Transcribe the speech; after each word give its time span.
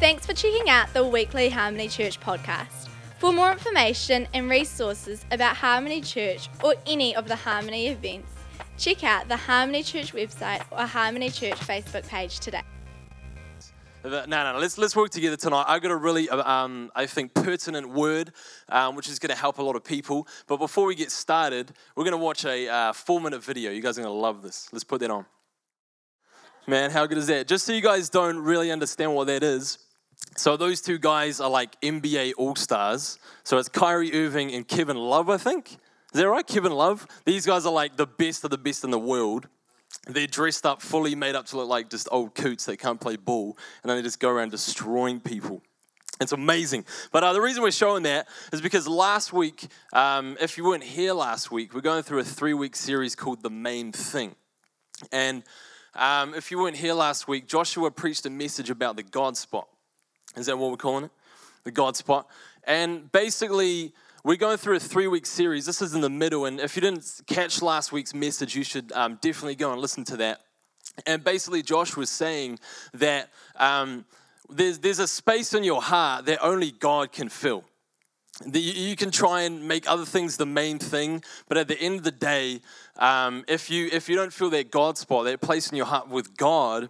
Thanks 0.00 0.24
for 0.24 0.32
checking 0.32 0.70
out 0.70 0.90
the 0.94 1.04
weekly 1.06 1.50
Harmony 1.50 1.86
Church 1.86 2.18
podcast. 2.18 2.88
For 3.18 3.34
more 3.34 3.52
information 3.52 4.26
and 4.32 4.48
resources 4.48 5.26
about 5.30 5.56
Harmony 5.56 6.00
Church 6.00 6.48
or 6.64 6.74
any 6.86 7.14
of 7.14 7.28
the 7.28 7.36
Harmony 7.36 7.88
events, 7.88 8.32
check 8.78 9.04
out 9.04 9.28
the 9.28 9.36
Harmony 9.36 9.82
Church 9.82 10.14
website 10.14 10.64
or 10.70 10.86
Harmony 10.86 11.28
Church 11.28 11.56
Facebook 11.56 12.08
page 12.08 12.40
today. 12.40 12.62
No, 14.02 14.24
no, 14.24 14.52
no. 14.54 14.58
Let's 14.58 14.78
let's 14.78 14.96
work 14.96 15.10
together 15.10 15.36
tonight. 15.36 15.66
I've 15.68 15.82
got 15.82 15.90
a 15.90 15.96
really, 15.96 16.30
um, 16.30 16.90
I 16.94 17.04
think, 17.04 17.34
pertinent 17.34 17.90
word, 17.90 18.32
um, 18.70 18.96
which 18.96 19.06
is 19.06 19.18
going 19.18 19.34
to 19.34 19.38
help 19.38 19.58
a 19.58 19.62
lot 19.62 19.76
of 19.76 19.84
people. 19.84 20.26
But 20.46 20.56
before 20.56 20.86
we 20.86 20.94
get 20.94 21.10
started, 21.10 21.72
we're 21.94 22.04
going 22.04 22.12
to 22.12 22.24
watch 22.24 22.46
a 22.46 22.66
uh, 22.68 22.92
four-minute 22.94 23.44
video. 23.44 23.70
You 23.70 23.82
guys 23.82 23.98
are 23.98 24.02
going 24.02 24.14
to 24.14 24.18
love 24.18 24.40
this. 24.40 24.70
Let's 24.72 24.82
put 24.82 25.00
that 25.00 25.10
on. 25.10 25.26
Man, 26.66 26.90
how 26.90 27.04
good 27.04 27.18
is 27.18 27.26
that? 27.26 27.46
Just 27.46 27.66
so 27.66 27.74
you 27.74 27.82
guys 27.82 28.08
don't 28.08 28.38
really 28.38 28.70
understand 28.70 29.14
what 29.14 29.26
that 29.26 29.42
is. 29.42 29.76
So 30.36 30.56
those 30.56 30.80
two 30.80 30.98
guys 30.98 31.40
are 31.40 31.50
like 31.50 31.80
NBA 31.80 32.34
All 32.38 32.56
Stars. 32.56 33.18
So 33.44 33.58
it's 33.58 33.68
Kyrie 33.68 34.14
Irving 34.14 34.52
and 34.54 34.66
Kevin 34.66 34.96
Love, 34.96 35.28
I 35.28 35.36
think. 35.36 35.72
Is 36.12 36.20
that 36.20 36.28
right? 36.28 36.46
Kevin 36.46 36.72
Love. 36.72 37.06
These 37.24 37.46
guys 37.46 37.66
are 37.66 37.72
like 37.72 37.96
the 37.96 38.06
best 38.06 38.44
of 38.44 38.50
the 38.50 38.58
best 38.58 38.84
in 38.84 38.90
the 38.90 38.98
world. 38.98 39.48
They're 40.06 40.26
dressed 40.26 40.64
up, 40.66 40.82
fully 40.82 41.14
made 41.14 41.34
up 41.34 41.46
to 41.46 41.56
look 41.56 41.68
like 41.68 41.90
just 41.90 42.08
old 42.10 42.34
coots 42.34 42.64
that 42.66 42.78
can't 42.78 43.00
play 43.00 43.16
ball, 43.16 43.56
and 43.82 43.90
then 43.90 43.96
they 43.96 44.02
just 44.02 44.20
go 44.20 44.30
around 44.30 44.50
destroying 44.50 45.20
people. 45.20 45.62
It's 46.20 46.32
amazing. 46.32 46.84
But 47.12 47.24
uh, 47.24 47.32
the 47.32 47.40
reason 47.40 47.62
we're 47.62 47.70
showing 47.70 48.02
that 48.02 48.28
is 48.52 48.60
because 48.60 48.86
last 48.86 49.32
week, 49.32 49.68
um, 49.92 50.36
if 50.40 50.58
you 50.58 50.64
weren't 50.64 50.84
here 50.84 51.14
last 51.14 51.50
week, 51.50 51.74
we're 51.74 51.80
going 51.80 52.02
through 52.02 52.18
a 52.18 52.24
three 52.24 52.54
week 52.54 52.76
series 52.76 53.14
called 53.14 53.42
The 53.42 53.50
Main 53.50 53.90
Thing. 53.90 54.34
And 55.10 55.42
um, 55.94 56.34
if 56.34 56.50
you 56.50 56.58
weren't 56.58 56.76
here 56.76 56.92
last 56.92 57.26
week, 57.26 57.46
Joshua 57.48 57.90
preached 57.90 58.26
a 58.26 58.30
message 58.30 58.68
about 58.68 58.96
the 58.96 59.02
God 59.02 59.36
spot. 59.38 59.68
Is 60.36 60.46
that 60.46 60.58
what 60.58 60.70
we're 60.70 60.76
calling 60.76 61.04
it? 61.04 61.10
The 61.64 61.70
God 61.70 61.96
spot. 61.96 62.26
And 62.64 63.10
basically, 63.12 63.92
we're 64.22 64.36
going 64.36 64.58
through 64.58 64.76
a 64.76 64.80
three 64.80 65.06
week 65.06 65.26
series. 65.26 65.66
This 65.66 65.82
is 65.82 65.94
in 65.94 66.00
the 66.00 66.10
middle. 66.10 66.44
And 66.44 66.60
if 66.60 66.76
you 66.76 66.82
didn't 66.82 67.22
catch 67.26 67.62
last 67.62 67.92
week's 67.92 68.14
message, 68.14 68.54
you 68.54 68.64
should 68.64 68.92
um, 68.92 69.18
definitely 69.20 69.54
go 69.54 69.72
and 69.72 69.80
listen 69.80 70.04
to 70.04 70.16
that. 70.18 70.40
And 71.06 71.24
basically, 71.24 71.62
Josh 71.62 71.96
was 71.96 72.10
saying 72.10 72.58
that 72.94 73.30
um, 73.56 74.04
there's, 74.48 74.78
there's 74.78 74.98
a 74.98 75.08
space 75.08 75.54
in 75.54 75.64
your 75.64 75.80
heart 75.80 76.26
that 76.26 76.38
only 76.42 76.72
God 76.72 77.12
can 77.12 77.28
fill. 77.28 77.64
You 78.52 78.96
can 78.96 79.10
try 79.10 79.42
and 79.42 79.68
make 79.68 79.88
other 79.90 80.06
things 80.06 80.38
the 80.38 80.46
main 80.46 80.78
thing, 80.78 81.22
but 81.46 81.58
at 81.58 81.68
the 81.68 81.78
end 81.78 81.96
of 81.96 82.04
the 82.04 82.10
day, 82.10 82.60
um, 82.96 83.44
if 83.48 83.68
you 83.68 83.90
if 83.92 84.08
you 84.08 84.16
don't 84.16 84.32
feel 84.32 84.48
that 84.50 84.70
God 84.70 84.96
spot, 84.96 85.26
that 85.26 85.42
place 85.42 85.70
in 85.70 85.76
your 85.76 85.84
heart 85.84 86.08
with 86.08 86.38
God, 86.38 86.88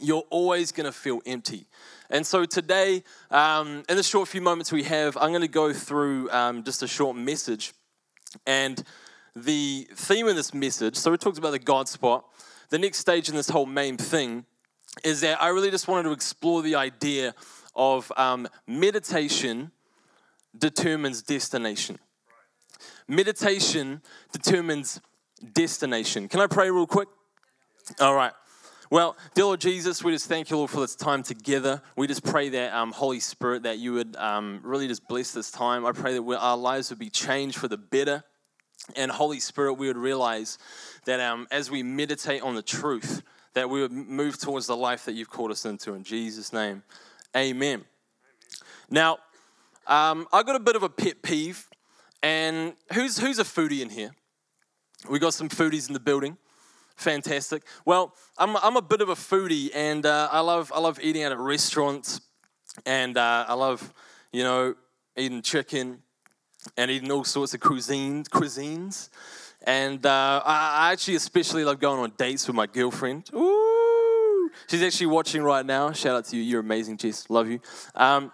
you're 0.00 0.24
always 0.28 0.72
going 0.72 0.84
to 0.84 0.92
feel 0.92 1.22
empty. 1.24 1.66
And 2.10 2.26
so 2.26 2.44
today, 2.44 3.02
um, 3.30 3.82
in 3.88 3.96
the 3.96 4.02
short 4.02 4.28
few 4.28 4.40
moments 4.40 4.70
we 4.70 4.82
have, 4.84 5.16
I'm 5.16 5.30
going 5.30 5.40
to 5.40 5.48
go 5.48 5.72
through 5.72 6.30
um, 6.30 6.62
just 6.62 6.82
a 6.82 6.88
short 6.88 7.16
message. 7.16 7.72
And 8.46 8.82
the 9.34 9.88
theme 9.94 10.28
of 10.28 10.36
this 10.36 10.52
message, 10.52 10.96
so 10.96 11.10
we 11.10 11.16
talked 11.16 11.38
about 11.38 11.52
the 11.52 11.58
God 11.58 11.88
spot. 11.88 12.24
The 12.70 12.78
next 12.78 12.98
stage 12.98 13.28
in 13.28 13.34
this 13.34 13.48
whole 13.48 13.66
main 13.66 13.96
thing 13.96 14.44
is 15.02 15.20
that 15.22 15.42
I 15.42 15.48
really 15.48 15.70
just 15.70 15.88
wanted 15.88 16.04
to 16.04 16.12
explore 16.12 16.62
the 16.62 16.74
idea 16.74 17.34
of 17.74 18.12
um, 18.16 18.48
meditation 18.66 19.72
determines 20.56 21.22
destination. 21.22 21.98
Meditation 23.08 24.02
determines 24.32 25.00
destination. 25.52 26.28
Can 26.28 26.40
I 26.40 26.46
pray 26.46 26.70
real 26.70 26.86
quick? 26.86 27.08
All 28.00 28.14
right. 28.14 28.32
Well, 28.94 29.16
dear 29.34 29.46
Lord 29.46 29.60
Jesus, 29.60 30.04
we 30.04 30.12
just 30.12 30.28
thank 30.28 30.50
you, 30.50 30.56
Lord, 30.56 30.70
for 30.70 30.78
this 30.78 30.94
time 30.94 31.24
together. 31.24 31.82
We 31.96 32.06
just 32.06 32.22
pray 32.22 32.48
that, 32.50 32.72
um, 32.72 32.92
Holy 32.92 33.18
Spirit, 33.18 33.64
that 33.64 33.78
you 33.78 33.94
would 33.94 34.14
um, 34.14 34.60
really 34.62 34.86
just 34.86 35.08
bless 35.08 35.32
this 35.32 35.50
time. 35.50 35.84
I 35.84 35.90
pray 35.90 36.12
that 36.12 36.22
we, 36.22 36.36
our 36.36 36.56
lives 36.56 36.90
would 36.90 37.00
be 37.00 37.10
changed 37.10 37.58
for 37.58 37.66
the 37.66 37.76
better. 37.76 38.22
And 38.94 39.10
Holy 39.10 39.40
Spirit, 39.40 39.72
we 39.72 39.88
would 39.88 39.96
realize 39.96 40.58
that 41.06 41.18
um, 41.18 41.48
as 41.50 41.72
we 41.72 41.82
meditate 41.82 42.42
on 42.42 42.54
the 42.54 42.62
truth, 42.62 43.24
that 43.54 43.68
we 43.68 43.80
would 43.80 43.90
move 43.90 44.38
towards 44.38 44.68
the 44.68 44.76
life 44.76 45.06
that 45.06 45.14
you've 45.14 45.28
called 45.28 45.50
us 45.50 45.64
into. 45.64 45.94
In 45.94 46.04
Jesus' 46.04 46.52
name, 46.52 46.84
amen. 47.36 47.84
Now, 48.88 49.18
um, 49.88 50.28
I 50.32 50.44
got 50.44 50.54
a 50.54 50.60
bit 50.60 50.76
of 50.76 50.84
a 50.84 50.88
pet 50.88 51.20
peeve, 51.20 51.68
and 52.22 52.74
who's 52.92 53.18
who's 53.18 53.40
a 53.40 53.44
foodie 53.44 53.80
in 53.80 53.90
here? 53.90 54.14
We 55.10 55.18
got 55.18 55.34
some 55.34 55.48
foodies 55.48 55.88
in 55.88 55.94
the 55.94 56.00
building. 56.00 56.38
Fantastic. 56.96 57.64
Well, 57.84 58.14
I'm, 58.38 58.56
I'm 58.56 58.76
a 58.76 58.82
bit 58.82 59.00
of 59.00 59.08
a 59.08 59.14
foodie, 59.14 59.70
and 59.74 60.06
uh, 60.06 60.28
I 60.30 60.40
love 60.40 60.72
I 60.74 60.80
love 60.80 61.00
eating 61.02 61.24
out 61.24 61.32
at 61.32 61.38
restaurants, 61.38 62.20
and 62.86 63.16
uh, 63.16 63.44
I 63.48 63.54
love 63.54 63.92
you 64.32 64.44
know 64.44 64.74
eating 65.16 65.42
chicken 65.42 66.02
and 66.76 66.90
eating 66.90 67.10
all 67.10 67.24
sorts 67.24 67.54
of 67.54 67.60
cuisines 67.60 68.28
cuisines. 68.28 69.10
And 69.66 70.04
uh, 70.04 70.42
I 70.44 70.92
actually 70.92 71.14
especially 71.14 71.64
love 71.64 71.80
going 71.80 71.98
on 71.98 72.12
dates 72.18 72.46
with 72.46 72.54
my 72.54 72.66
girlfriend. 72.66 73.30
Ooh, 73.34 74.50
she's 74.68 74.82
actually 74.82 75.06
watching 75.06 75.42
right 75.42 75.64
now. 75.64 75.90
Shout 75.92 76.16
out 76.16 76.26
to 76.26 76.36
you. 76.36 76.42
You're 76.42 76.60
amazing, 76.60 76.98
Jess. 76.98 77.30
Love 77.30 77.48
you. 77.48 77.60
Um, 77.94 78.30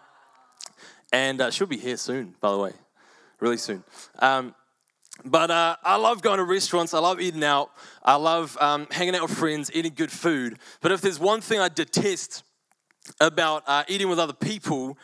and 1.12 1.40
uh, 1.40 1.50
she'll 1.50 1.68
be 1.68 1.76
here 1.76 1.96
soon, 1.96 2.34
by 2.40 2.50
the 2.50 2.58
way, 2.58 2.72
really 3.38 3.56
soon. 3.56 3.84
Um, 4.18 4.54
but 5.24 5.50
uh, 5.50 5.76
I 5.82 5.96
love 5.96 6.22
going 6.22 6.38
to 6.38 6.44
restaurants. 6.44 6.94
I 6.94 6.98
love 6.98 7.20
eating 7.20 7.44
out. 7.44 7.70
I 8.04 8.16
love 8.16 8.56
um, 8.60 8.86
hanging 8.90 9.14
out 9.14 9.22
with 9.22 9.36
friends, 9.36 9.70
eating 9.74 9.92
good 9.94 10.10
food. 10.10 10.58
But 10.80 10.92
if 10.92 11.00
there's 11.00 11.18
one 11.18 11.40
thing 11.40 11.60
I 11.60 11.68
detest 11.68 12.42
about 13.20 13.64
uh, 13.66 13.84
eating 13.88 14.08
with 14.08 14.18
other 14.18 14.32
people, 14.32 14.96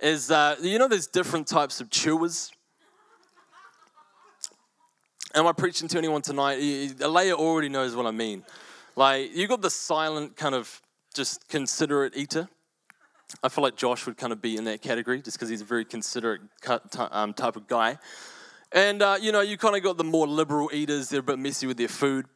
is 0.00 0.30
uh, 0.30 0.56
you 0.60 0.78
know 0.78 0.88
there's 0.88 1.06
different 1.06 1.46
types 1.46 1.80
of 1.80 1.90
chewers. 1.90 2.52
Am 5.34 5.46
I 5.46 5.52
preaching 5.52 5.88
to 5.88 5.98
anyone 5.98 6.22
tonight? 6.22 6.56
Alea 7.00 7.34
already 7.34 7.68
knows 7.68 7.94
what 7.94 8.06
I 8.06 8.10
mean. 8.10 8.44
Like 8.94 9.34
you 9.34 9.46
got 9.46 9.60
the 9.60 9.70
silent 9.70 10.36
kind 10.36 10.54
of 10.54 10.80
just 11.14 11.48
considerate 11.48 12.16
eater. 12.16 12.48
I 13.42 13.48
feel 13.48 13.62
like 13.62 13.76
Josh 13.76 14.06
would 14.06 14.16
kind 14.16 14.32
of 14.32 14.40
be 14.40 14.56
in 14.56 14.64
that 14.64 14.82
category 14.82 15.20
just 15.20 15.36
because 15.36 15.48
he's 15.48 15.60
a 15.60 15.64
very 15.64 15.84
considerate 15.84 16.42
um, 17.10 17.34
type 17.34 17.56
of 17.56 17.66
guy. 17.66 17.98
And, 18.72 19.00
uh, 19.02 19.16
you 19.20 19.32
know, 19.32 19.40
you 19.40 19.56
kind 19.56 19.76
of 19.76 19.82
got 19.82 19.96
the 19.96 20.04
more 20.04 20.26
liberal 20.26 20.70
eaters, 20.72 21.08
they're 21.08 21.20
a 21.20 21.22
bit 21.22 21.38
messy 21.38 21.66
with 21.66 21.76
their 21.76 21.88
food 21.88 22.26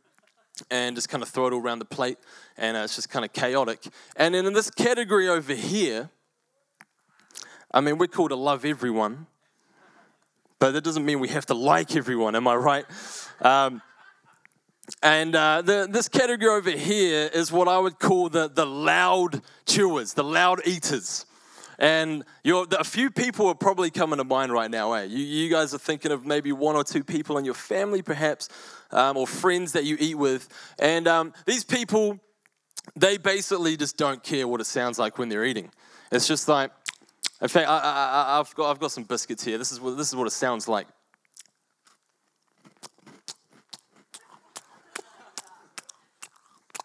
and 0.70 0.94
just 0.94 1.08
kind 1.08 1.22
of 1.22 1.28
throw 1.28 1.46
it 1.46 1.52
all 1.52 1.60
around 1.60 1.78
the 1.78 1.84
plate 1.84 2.18
and 2.56 2.76
uh, 2.76 2.80
it's 2.80 2.94
just 2.94 3.10
kind 3.10 3.24
of 3.24 3.32
chaotic. 3.32 3.86
And 4.16 4.34
then 4.34 4.46
in 4.46 4.52
this 4.52 4.70
category 4.70 5.28
over 5.28 5.54
here, 5.54 6.10
I 7.72 7.80
mean, 7.80 7.98
we're 7.98 8.08
called 8.08 8.30
to 8.30 8.36
love 8.36 8.64
everyone, 8.64 9.26
but 10.58 10.72
that 10.72 10.84
doesn't 10.84 11.04
mean 11.04 11.20
we 11.20 11.28
have 11.28 11.46
to 11.46 11.54
like 11.54 11.96
everyone, 11.96 12.34
am 12.36 12.46
I 12.46 12.54
right? 12.56 12.84
Um, 13.40 13.80
and 15.02 15.34
uh, 15.34 15.62
the, 15.62 15.88
this 15.90 16.08
category 16.08 16.50
over 16.50 16.70
here 16.70 17.30
is 17.32 17.52
what 17.52 17.68
I 17.68 17.78
would 17.78 17.98
call 17.98 18.28
the, 18.28 18.48
the 18.48 18.66
loud 18.66 19.42
chewers, 19.66 20.14
the 20.14 20.24
loud 20.24 20.60
eaters. 20.66 21.26
And 21.80 22.24
a 22.46 22.84
few 22.84 23.10
people 23.10 23.46
are 23.46 23.54
probably 23.54 23.90
coming 23.90 24.18
to 24.18 24.24
mind 24.24 24.52
right 24.52 24.70
now, 24.70 24.92
eh? 24.92 25.04
You, 25.04 25.24
you 25.24 25.50
guys 25.50 25.72
are 25.72 25.78
thinking 25.78 26.12
of 26.12 26.26
maybe 26.26 26.52
one 26.52 26.76
or 26.76 26.84
two 26.84 27.02
people 27.02 27.38
in 27.38 27.46
your 27.46 27.54
family, 27.54 28.02
perhaps, 28.02 28.50
um, 28.90 29.16
or 29.16 29.26
friends 29.26 29.72
that 29.72 29.84
you 29.84 29.96
eat 29.98 30.16
with. 30.16 30.46
And 30.78 31.08
um, 31.08 31.32
these 31.46 31.64
people, 31.64 32.20
they 32.96 33.16
basically 33.16 33.78
just 33.78 33.96
don't 33.96 34.22
care 34.22 34.46
what 34.46 34.60
it 34.60 34.66
sounds 34.66 34.98
like 34.98 35.16
when 35.16 35.30
they're 35.30 35.46
eating. 35.46 35.70
It's 36.12 36.28
just 36.28 36.48
like, 36.48 36.70
in 37.40 37.48
fact, 37.48 37.66
I, 37.66 38.36
have 38.36 38.54
got, 38.54 38.70
I've 38.70 38.78
got 38.78 38.92
some 38.92 39.04
biscuits 39.04 39.42
here. 39.42 39.56
This 39.56 39.72
is, 39.72 39.80
what, 39.80 39.96
this 39.96 40.08
is 40.08 40.14
what 40.14 40.26
it 40.26 40.32
sounds 40.32 40.68
like. 40.68 40.86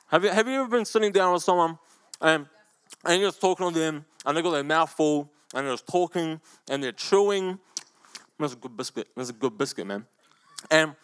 Have 0.07 0.23
you, 0.23 0.29
have 0.29 0.47
you 0.47 0.53
ever 0.53 0.69
been 0.69 0.85
sitting 0.85 1.12
down 1.12 1.33
with 1.33 1.44
someone 1.44 1.77
and, 2.21 2.45
and 3.03 3.19
you're 3.19 3.27
just 3.27 3.42
talking 3.42 3.74
to 3.74 3.77
them 3.77 4.06
and 4.25 4.38
they 4.38 4.42
got 4.42 4.51
their 4.51 4.63
mouth 4.63 4.89
full 4.89 5.31
and 5.54 5.66
they're 5.66 5.74
just 5.74 5.88
talking 5.88 6.39
and 6.69 6.83
they're 6.83 6.92
chewing? 6.92 7.60
That's 8.39 8.54
a 8.54 8.57
good 8.57 8.75
biscuit. 8.75 9.07
That's 9.16 9.30
a 9.30 9.33
good 9.33 9.57
biscuit, 9.57 9.88
man. 9.88 10.06
And 10.69 10.95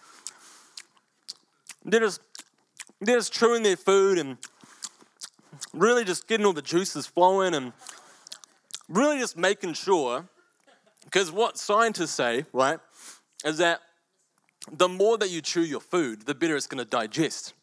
they're 1.86 2.02
just, 2.02 2.22
they're 3.00 3.18
just 3.18 3.34
chewing 3.34 3.64
their 3.64 3.78
food 3.78 4.18
and 4.18 4.38
really 5.74 6.04
just 6.04 6.28
getting 6.28 6.46
all 6.46 6.54
the 6.54 6.62
juices 6.62 7.08
flowing 7.08 7.54
and 7.54 7.74
really 8.90 9.20
just 9.20 9.38
making 9.38 9.74
sure, 9.74 10.28
because 11.06 11.32
what 11.32 11.58
scientists 11.58 12.12
say, 12.12 12.46
right, 12.52 12.80
is 13.46 13.58
that 13.58 13.80
the 14.72 14.88
more 14.88 15.18
that 15.18 15.30
you 15.30 15.42
chew 15.42 15.64
your 15.64 15.80
food, 15.80 16.26
the 16.26 16.36
better 16.36 16.56
it's 16.56 16.68
going 16.68 16.84
to 16.84 16.90
digest 16.90 17.54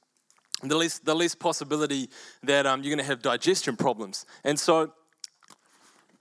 the 0.63 0.77
least, 0.77 1.05
the 1.05 1.15
least 1.15 1.39
possibility 1.39 2.09
that 2.43 2.67
um, 2.67 2.83
you're 2.83 2.91
going 2.91 3.05
to 3.05 3.09
have 3.09 3.23
digestion 3.23 3.77
problems. 3.77 4.27
And 4.45 4.59
so, 4.59 4.93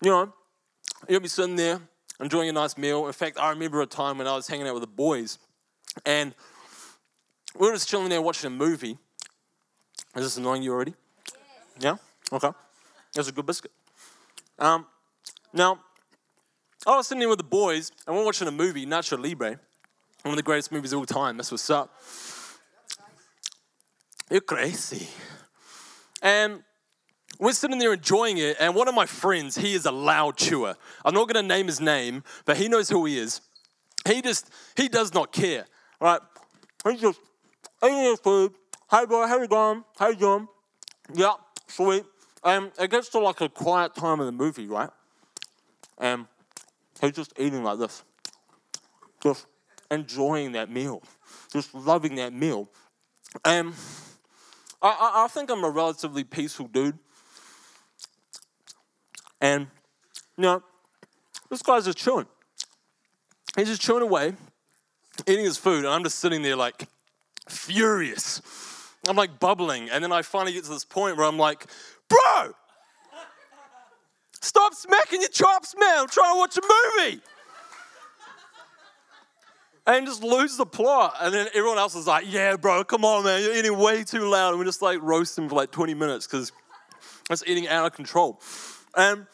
you 0.02 0.10
know, 0.10 0.34
you'll 1.08 1.20
be 1.20 1.28
sitting 1.28 1.56
there 1.56 1.82
enjoying 2.20 2.50
a 2.50 2.54
nice 2.54 2.78
meal. 2.78 3.08
In 3.08 3.14
fact, 3.14 3.38
I 3.40 3.50
remember 3.50 3.82
a 3.82 3.86
time 3.86 4.18
when 4.18 4.28
I 4.28 4.36
was 4.36 4.48
hanging 4.48 4.68
out 4.68 4.74
with 4.74 4.82
the 4.84 4.88
boys 4.88 5.40
and 6.06 6.34
we 7.58 7.68
were 7.68 7.74
just 7.74 7.90
chilling 7.90 8.10
there 8.10 8.22
watching 8.22 8.48
a 8.48 8.56
movie. 8.56 8.98
Is 10.16 10.24
this 10.24 10.38
annoying 10.38 10.64
you 10.64 10.74
already? 10.74 10.94
Yeah? 11.80 11.98
Okay. 12.32 12.50
That's 13.14 13.30
a 13.30 13.32
good 13.32 13.46
biscuit. 13.46 13.72
Um, 14.60 14.86
now, 15.54 15.80
I 16.86 16.96
was 16.96 17.08
sitting 17.08 17.20
there 17.20 17.30
with 17.30 17.40
the 17.40 17.44
boys 17.44 17.92
and 18.06 18.16
we're 18.16 18.26
watching 18.26 18.48
a 18.48 18.52
movie, 18.52 18.86
Nacho 18.86 19.22
Libre, 19.22 19.60
one 20.24 20.34
of 20.34 20.36
the 20.36 20.44
greatest 20.44 20.72
movies 20.72 20.94
of 20.94 21.00
all 21.00 21.06
time. 21.06 21.38
That's 21.38 21.52
what's 21.52 21.70
up. 21.70 21.94
You're 24.30 24.42
crazy. 24.42 25.08
And 26.22 26.64
we're 27.40 27.54
sitting 27.54 27.80
there 27.80 27.94
enjoying 27.94 28.38
it, 28.38 28.58
and 28.60 28.74
one 28.76 28.88
of 28.88 28.96
my 28.96 29.06
friends, 29.06 29.58
he 29.58 29.74
is 29.74 29.86
a 29.86 29.92
loud 29.92 30.38
chewer. 30.38 30.76
I'm 31.06 31.14
not 31.14 31.28
gonna 31.28 31.48
name 31.48 31.68
his 31.68 31.80
name, 31.80 32.24
but 32.46 32.58
he 32.58 32.68
knows 32.68 32.90
who 32.90 33.06
he 33.06 33.18
is. 33.18 33.42
He 34.08 34.22
just, 34.22 34.50
he 34.76 34.88
does 34.88 35.14
not 35.14 35.32
care, 35.32 35.66
right? 36.00 36.22
He's 36.84 37.02
just 37.02 37.20
eating 37.84 38.04
his 38.04 38.20
food. 38.20 38.54
Hey, 38.90 39.06
boy, 39.06 39.28
how 39.28 39.40
you 39.40 39.48
going? 39.48 39.84
How 39.98 40.10
you 40.10 40.16
doing? 40.16 40.48
Yeah, 41.14 41.34
sweet. 41.68 42.06
Um, 42.44 42.72
and 42.78 42.86
it 42.86 42.92
gets 42.92 43.10
to 43.10 43.20
like 43.20 43.42
a 43.42 43.50
quiet 43.50 43.96
time 43.96 44.20
in 44.20 44.26
the 44.26 44.32
movie, 44.32 44.68
right? 44.68 44.90
And 45.98 46.28
he's 47.02 47.12
just 47.12 47.34
eating 47.38 47.64
like 47.64 47.80
this, 47.80 48.04
just 49.22 49.46
enjoying 49.92 50.54
that 50.54 50.70
meal, 50.70 51.02
just 51.52 51.74
loving 51.74 52.16
that 52.16 52.34
meal. 52.34 52.70
And 53.44 53.74
I, 54.82 54.88
I, 54.88 55.26
I 55.26 55.28
think 55.28 55.50
I'm 55.50 55.64
a 55.64 55.70
relatively 55.70 56.24
peaceful 56.24 56.68
dude. 56.68 56.98
And, 59.42 59.68
you 60.38 60.44
know, 60.44 60.64
this 61.50 61.62
guy's 61.62 61.86
just 61.86 61.98
chilling. 61.98 62.26
He's 63.56 63.68
just 63.68 63.82
chewing 63.82 64.04
away, 64.04 64.34
eating 65.26 65.46
his 65.46 65.58
food, 65.58 65.86
and 65.86 65.88
I'm 65.88 66.04
just 66.04 66.20
sitting 66.20 66.42
there 66.42 66.56
like 66.56 66.88
furious. 67.50 68.42
I'm 69.08 69.16
like 69.16 69.40
bubbling, 69.40 69.90
and 69.90 70.04
then 70.04 70.12
I 70.12 70.22
finally 70.22 70.54
get 70.54 70.64
to 70.66 70.70
this 70.70 70.86
point 70.86 71.18
where 71.18 71.26
I'm 71.26 71.38
like, 71.38 71.66
bro, 72.10 72.54
stop 74.42 74.74
smacking 74.74 75.22
your 75.22 75.30
chops, 75.30 75.76
man. 75.78 76.00
I'm 76.00 76.08
trying 76.08 76.34
to 76.34 76.40
watch 76.40 76.58
a 76.58 76.62
movie. 76.62 77.22
And 79.88 80.06
just 80.06 80.22
lose 80.22 80.58
the 80.58 80.66
plot. 80.66 81.16
And 81.22 81.34
then 81.34 81.48
everyone 81.56 81.78
else 81.78 81.96
is 81.96 82.08
like, 82.08 82.26
yeah, 82.28 82.58
bro, 82.58 82.84
come 82.84 83.06
on, 83.06 83.24
man. 83.24 83.42
You're 83.42 83.56
eating 83.56 83.78
way 83.78 84.04
too 84.04 84.30
loud. 84.30 84.50
And 84.50 84.60
we 84.60 84.66
just 84.66 84.82
like 84.82 85.02
roast 85.02 85.38
him 85.38 85.48
for 85.48 85.56
like 85.56 85.72
20 85.72 85.94
minutes 85.94 86.28
because 86.28 86.52
it's 87.30 87.42
eating 87.48 87.70
out 87.70 87.86
of 87.86 87.94
control. 87.94 88.42
And 88.98 89.28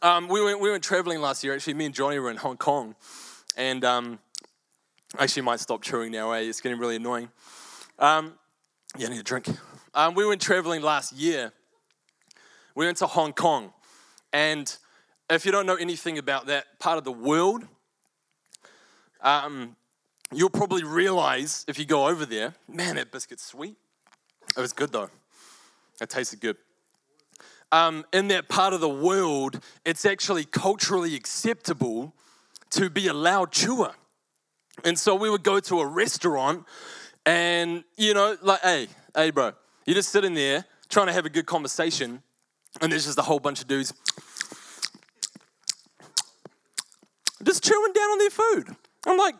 um, 0.00 0.28
we, 0.28 0.42
went, 0.42 0.58
we 0.58 0.70
went 0.70 0.82
traveling 0.82 1.20
last 1.20 1.44
year. 1.44 1.52
Actually, 1.54 1.74
me 1.74 1.84
and 1.84 1.94
Johnny 1.94 2.18
were 2.18 2.30
in 2.30 2.38
Hong 2.38 2.56
Kong. 2.56 2.94
And 3.54 3.84
um, 3.84 4.18
actually, 5.18 5.42
might 5.42 5.60
stop 5.60 5.82
chewing 5.82 6.10
now, 6.10 6.32
eh? 6.32 6.40
It's 6.40 6.62
getting 6.62 6.78
really 6.78 6.96
annoying. 6.96 7.28
Um, 7.98 8.32
yeah, 8.96 9.08
I 9.08 9.10
need 9.10 9.20
a 9.20 9.22
drink. 9.22 9.46
Um, 9.92 10.14
we 10.14 10.26
went 10.26 10.40
traveling 10.40 10.80
last 10.80 11.12
year. 11.12 11.52
We 12.74 12.86
went 12.86 12.96
to 12.98 13.06
Hong 13.06 13.34
Kong. 13.34 13.74
And 14.32 14.74
if 15.28 15.44
you 15.44 15.52
don't 15.52 15.66
know 15.66 15.76
anything 15.76 16.16
about 16.16 16.46
that 16.46 16.78
part 16.78 16.96
of 16.96 17.04
the 17.04 17.12
world, 17.12 17.66
um, 19.20 19.76
you'll 20.34 20.48
probably 20.48 20.82
realize 20.82 21.66
if 21.68 21.78
you 21.78 21.84
go 21.84 22.08
over 22.08 22.24
there, 22.24 22.54
man, 22.66 22.96
that 22.96 23.12
biscuit's 23.12 23.44
sweet. 23.44 23.76
It 24.56 24.60
was 24.60 24.72
good 24.72 24.92
though. 24.92 25.10
It 26.00 26.08
tasted 26.08 26.40
good. 26.40 26.56
Um, 27.72 28.04
in 28.12 28.28
that 28.28 28.48
part 28.48 28.74
of 28.74 28.80
the 28.80 28.88
world, 28.88 29.58
it's 29.84 30.04
actually 30.04 30.44
culturally 30.44 31.16
acceptable 31.16 32.14
to 32.70 32.90
be 32.90 33.08
a 33.08 33.14
loud 33.14 33.50
chewer. 33.50 33.92
And 34.84 34.98
so 34.98 35.14
we 35.14 35.28
would 35.28 35.42
go 35.42 35.58
to 35.58 35.80
a 35.80 35.86
restaurant 35.86 36.66
and, 37.26 37.82
you 37.96 38.14
know, 38.14 38.36
like, 38.42 38.60
hey, 38.60 38.88
hey, 39.16 39.30
bro, 39.30 39.52
you're 39.86 39.94
just 39.94 40.10
sitting 40.10 40.34
there 40.34 40.64
trying 40.88 41.06
to 41.06 41.12
have 41.12 41.24
a 41.24 41.30
good 41.30 41.46
conversation, 41.46 42.22
and 42.80 42.92
there's 42.92 43.06
just 43.06 43.18
a 43.18 43.22
whole 43.22 43.40
bunch 43.40 43.60
of 43.60 43.68
dudes 43.68 43.94
just 47.44 47.64
chewing 47.64 47.92
down 47.92 48.10
on 48.10 48.18
their 48.18 48.30
food. 48.30 48.76
I'm 49.06 49.18
like, 49.18 49.34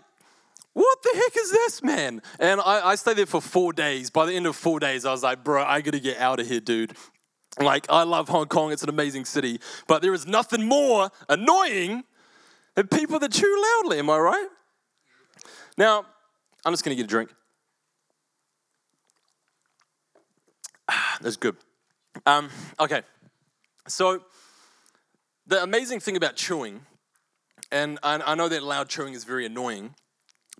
what 0.72 1.02
the 1.02 1.10
heck 1.14 1.36
is 1.36 1.50
this, 1.50 1.82
man? 1.82 2.22
And 2.38 2.60
I, 2.60 2.88
I 2.88 2.94
stayed 2.94 3.16
there 3.16 3.26
for 3.26 3.40
four 3.40 3.72
days. 3.72 4.10
By 4.10 4.26
the 4.26 4.32
end 4.32 4.46
of 4.46 4.56
four 4.56 4.80
days, 4.80 5.04
I 5.04 5.12
was 5.12 5.22
like, 5.22 5.44
bro, 5.44 5.62
I 5.62 5.80
gotta 5.82 6.00
get 6.00 6.18
out 6.18 6.40
of 6.40 6.48
here, 6.48 6.60
dude. 6.60 6.94
Like, 7.60 7.86
I 7.90 8.02
love 8.04 8.28
Hong 8.28 8.46
Kong, 8.46 8.72
it's 8.72 8.82
an 8.82 8.88
amazing 8.88 9.24
city, 9.24 9.60
but 9.86 10.00
there 10.00 10.14
is 10.14 10.26
nothing 10.26 10.66
more 10.66 11.10
annoying 11.28 12.04
than 12.74 12.88
people 12.88 13.18
that 13.18 13.32
chew 13.32 13.64
loudly, 13.82 13.98
am 13.98 14.08
I 14.08 14.18
right? 14.18 14.48
Now, 15.76 16.06
I'm 16.64 16.72
just 16.72 16.84
gonna 16.84 16.96
get 16.96 17.04
a 17.04 17.08
drink. 17.08 17.30
Ah, 20.88 21.18
that's 21.20 21.36
good. 21.36 21.56
Um, 22.24 22.48
okay, 22.80 23.02
so 23.86 24.22
the 25.46 25.62
amazing 25.62 26.00
thing 26.00 26.16
about 26.16 26.36
chewing 26.36 26.80
and 27.72 27.98
I, 28.02 28.34
know 28.34 28.48
that 28.48 28.62
loud 28.62 28.90
chewing 28.90 29.14
is 29.14 29.24
very 29.24 29.46
annoying, 29.46 29.94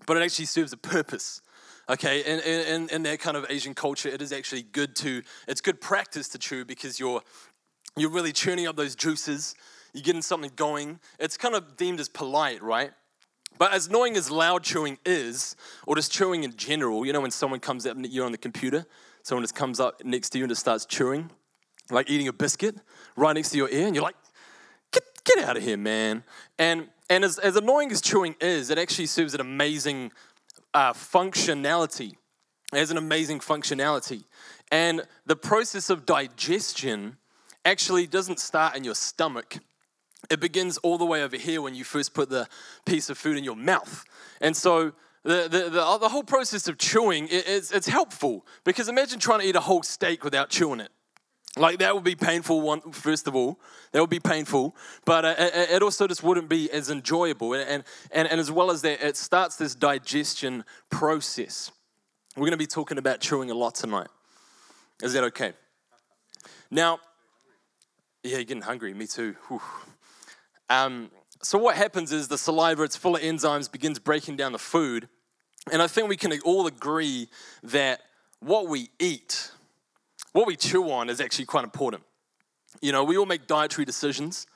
but 0.07 0.17
it 0.17 0.23
actually 0.23 0.45
serves 0.45 0.73
a 0.73 0.77
purpose. 0.77 1.41
Okay, 1.89 2.21
in, 2.21 2.39
in, 2.39 2.89
in 2.89 3.03
that 3.03 3.19
kind 3.19 3.35
of 3.35 3.45
Asian 3.49 3.73
culture, 3.73 4.07
it 4.07 4.21
is 4.21 4.31
actually 4.31 4.61
good 4.61 4.95
to, 4.97 5.21
it's 5.49 5.59
good 5.59 5.81
practice 5.81 6.29
to 6.29 6.37
chew 6.37 6.63
because 6.63 6.97
you're, 6.97 7.21
you're 7.97 8.09
really 8.09 8.31
churning 8.31 8.67
up 8.67 8.77
those 8.77 8.95
juices, 8.95 9.53
you're 9.93 10.03
getting 10.03 10.21
something 10.21 10.51
going. 10.55 10.99
It's 11.19 11.35
kind 11.35 11.55
of 11.55 11.75
deemed 11.75 11.99
as 11.99 12.07
polite, 12.07 12.63
right? 12.63 12.91
But 13.57 13.73
as 13.73 13.87
annoying 13.87 14.15
as 14.15 14.31
loud 14.31 14.63
chewing 14.63 14.97
is, 15.05 15.57
or 15.85 15.95
just 15.95 16.11
chewing 16.11 16.45
in 16.45 16.55
general, 16.55 17.05
you 17.05 17.11
know, 17.11 17.21
when 17.21 17.31
someone 17.31 17.59
comes 17.59 17.85
up, 17.85 17.97
you're 17.99 18.25
on 18.25 18.31
the 18.31 18.37
computer, 18.37 18.85
someone 19.21 19.43
just 19.43 19.55
comes 19.55 19.79
up 19.79 20.03
next 20.05 20.29
to 20.31 20.37
you 20.37 20.45
and 20.45 20.51
just 20.51 20.61
starts 20.61 20.85
chewing, 20.85 21.31
like 21.91 22.09
eating 22.09 22.29
a 22.29 22.33
biscuit 22.33 22.77
right 23.17 23.33
next 23.33 23.49
to 23.49 23.57
your 23.57 23.69
ear, 23.69 23.87
and 23.87 23.95
you're 23.95 24.03
like, 24.03 24.15
get, 24.91 25.03
get 25.25 25.37
out 25.39 25.57
of 25.57 25.63
here, 25.63 25.77
man. 25.77 26.23
And 26.57 26.87
and 27.09 27.23
as, 27.23 27.37
as 27.37 27.55
annoying 27.55 27.91
as 27.91 28.01
chewing 28.01 28.35
is, 28.39 28.69
it 28.69 28.79
actually 28.79 29.05
serves 29.05 29.33
an 29.33 29.41
amazing 29.41 30.11
uh, 30.73 30.93
functionality. 30.93 32.13
It 32.73 32.79
has 32.79 32.91
an 32.91 32.97
amazing 32.97 33.39
functionality. 33.39 34.23
And 34.71 35.03
the 35.25 35.35
process 35.35 35.89
of 35.89 36.05
digestion 36.05 37.17
actually 37.65 38.07
doesn't 38.07 38.39
start 38.39 38.75
in 38.75 38.83
your 38.83 38.95
stomach. 38.95 39.57
It 40.29 40.39
begins 40.39 40.77
all 40.79 40.97
the 40.97 41.05
way 41.05 41.23
over 41.23 41.37
here 41.37 41.61
when 41.61 41.75
you 41.75 41.83
first 41.83 42.13
put 42.13 42.29
the 42.29 42.47
piece 42.85 43.09
of 43.09 43.17
food 43.17 43.37
in 43.37 43.43
your 43.43 43.55
mouth. 43.55 44.03
And 44.41 44.55
so 44.55 44.93
the, 45.23 45.47
the, 45.49 45.69
the, 45.69 45.97
the 45.99 46.09
whole 46.09 46.23
process 46.23 46.67
of 46.67 46.77
chewing, 46.77 47.27
it, 47.27 47.43
it's, 47.47 47.71
it's 47.71 47.87
helpful 47.87 48.45
because 48.63 48.89
imagine 48.89 49.19
trying 49.19 49.41
to 49.41 49.45
eat 49.45 49.55
a 49.55 49.61
whole 49.61 49.83
steak 49.83 50.23
without 50.23 50.49
chewing 50.49 50.79
it. 50.79 50.91
Like 51.55 51.77
that 51.79 51.93
would 51.93 52.03
be 52.03 52.15
painful. 52.15 52.61
One 52.61 52.81
first 52.91 53.27
of 53.27 53.35
all, 53.35 53.59
that 53.91 54.01
would 54.01 54.09
be 54.09 54.19
painful, 54.19 54.75
but 55.05 55.23
uh, 55.23 55.35
it 55.37 55.83
also 55.83 56.07
just 56.07 56.23
wouldn't 56.23 56.49
be 56.49 56.71
as 56.71 56.89
enjoyable. 56.89 57.53
And, 57.53 57.83
and 58.11 58.27
and 58.27 58.39
as 58.39 58.51
well 58.51 58.71
as 58.71 58.81
that, 58.81 59.05
it 59.05 59.17
starts 59.17 59.55
this 59.57 59.75
digestion 59.75 60.65
process. 60.89 61.71
We're 62.35 62.47
going 62.47 62.51
to 62.51 62.57
be 62.57 62.65
talking 62.65 62.97
about 62.97 63.19
chewing 63.19 63.51
a 63.51 63.53
lot 63.53 63.75
tonight. 63.75 64.07
Is 65.03 65.13
that 65.13 65.23
okay? 65.25 65.53
Now, 66.71 66.99
yeah, 68.23 68.37
you're 68.37 68.45
getting 68.45 68.63
hungry. 68.63 68.95
Me 68.95 69.05
too. 69.05 69.35
Um, 70.69 71.11
so 71.43 71.59
what 71.59 71.75
happens 71.75 72.11
is 72.11 72.29
the 72.29 72.37
saliva, 72.37 72.81
it's 72.81 72.95
full 72.95 73.15
of 73.15 73.21
enzymes, 73.21 73.71
begins 73.71 73.99
breaking 73.99 74.37
down 74.37 74.53
the 74.53 74.59
food, 74.59 75.07
and 75.71 75.83
I 75.83 75.87
think 75.87 76.09
we 76.09 76.17
can 76.17 76.33
all 76.41 76.65
agree 76.65 77.27
that 77.61 78.01
what 78.39 78.67
we 78.67 78.89
eat 78.97 79.51
what 80.33 80.47
we 80.47 80.55
chew 80.55 80.91
on 80.91 81.09
is 81.09 81.21
actually 81.21 81.45
quite 81.45 81.63
important. 81.63 82.03
You 82.81 82.91
know, 82.91 83.03
we 83.03 83.17
all 83.17 83.25
make 83.25 83.47
dietary 83.47 83.85
decisions, 83.85 84.47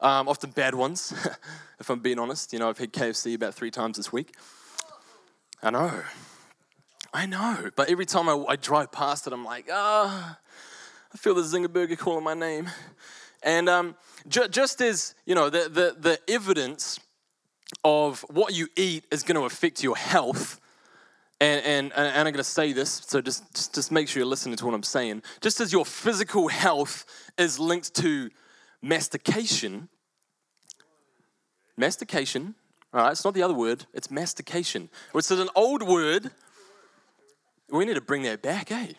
um, 0.00 0.28
often 0.28 0.50
bad 0.50 0.74
ones, 0.74 1.12
if 1.78 1.88
I'm 1.90 2.00
being 2.00 2.18
honest. 2.18 2.52
You 2.52 2.58
know, 2.58 2.68
I've 2.68 2.78
had 2.78 2.92
KFC 2.92 3.34
about 3.34 3.54
three 3.54 3.70
times 3.70 3.96
this 3.98 4.12
week. 4.12 4.34
I 5.62 5.70
know. 5.70 6.02
I 7.12 7.26
know. 7.26 7.70
But 7.76 7.90
every 7.90 8.06
time 8.06 8.28
I, 8.28 8.44
I 8.48 8.56
drive 8.56 8.92
past 8.92 9.26
it, 9.26 9.32
I'm 9.32 9.44
like, 9.44 9.68
ah, 9.72 10.38
oh, 10.38 10.42
I 11.14 11.16
feel 11.18 11.34
the 11.34 11.42
Zinger 11.42 11.72
Burger 11.72 11.96
calling 11.96 12.24
my 12.24 12.34
name. 12.34 12.68
And 13.42 13.68
um, 13.68 13.94
ju- 14.28 14.48
just 14.48 14.80
as, 14.80 15.14
you 15.24 15.34
know, 15.34 15.50
the, 15.50 15.68
the, 15.68 15.96
the 15.98 16.20
evidence 16.32 16.98
of 17.84 18.20
what 18.30 18.54
you 18.54 18.68
eat 18.76 19.04
is 19.10 19.22
going 19.22 19.36
to 19.36 19.44
affect 19.44 19.82
your 19.82 19.96
health, 19.96 20.60
and, 21.40 21.64
and, 21.64 21.92
and 21.94 22.16
I'm 22.16 22.24
going 22.24 22.34
to 22.34 22.44
say 22.44 22.72
this, 22.72 23.02
so 23.06 23.20
just, 23.20 23.54
just, 23.54 23.74
just 23.74 23.92
make 23.92 24.08
sure 24.08 24.20
you're 24.20 24.28
listening 24.28 24.56
to 24.56 24.64
what 24.64 24.74
I'm 24.74 24.82
saying. 24.82 25.22
Just 25.40 25.60
as 25.60 25.72
your 25.72 25.84
physical 25.84 26.48
health 26.48 27.04
is 27.36 27.58
linked 27.58 27.94
to 27.96 28.30
mastication, 28.80 29.88
mastication, 31.76 32.54
all 32.94 33.02
right, 33.02 33.12
it's 33.12 33.24
not 33.24 33.34
the 33.34 33.42
other 33.42 33.52
word, 33.52 33.84
it's 33.92 34.10
mastication, 34.10 34.88
which 35.12 35.30
is 35.30 35.38
an 35.38 35.50
old 35.54 35.82
word. 35.82 36.30
We 37.70 37.84
need 37.84 37.94
to 37.94 38.00
bring 38.00 38.22
that 38.22 38.40
back, 38.42 38.72
eh? 38.72 38.92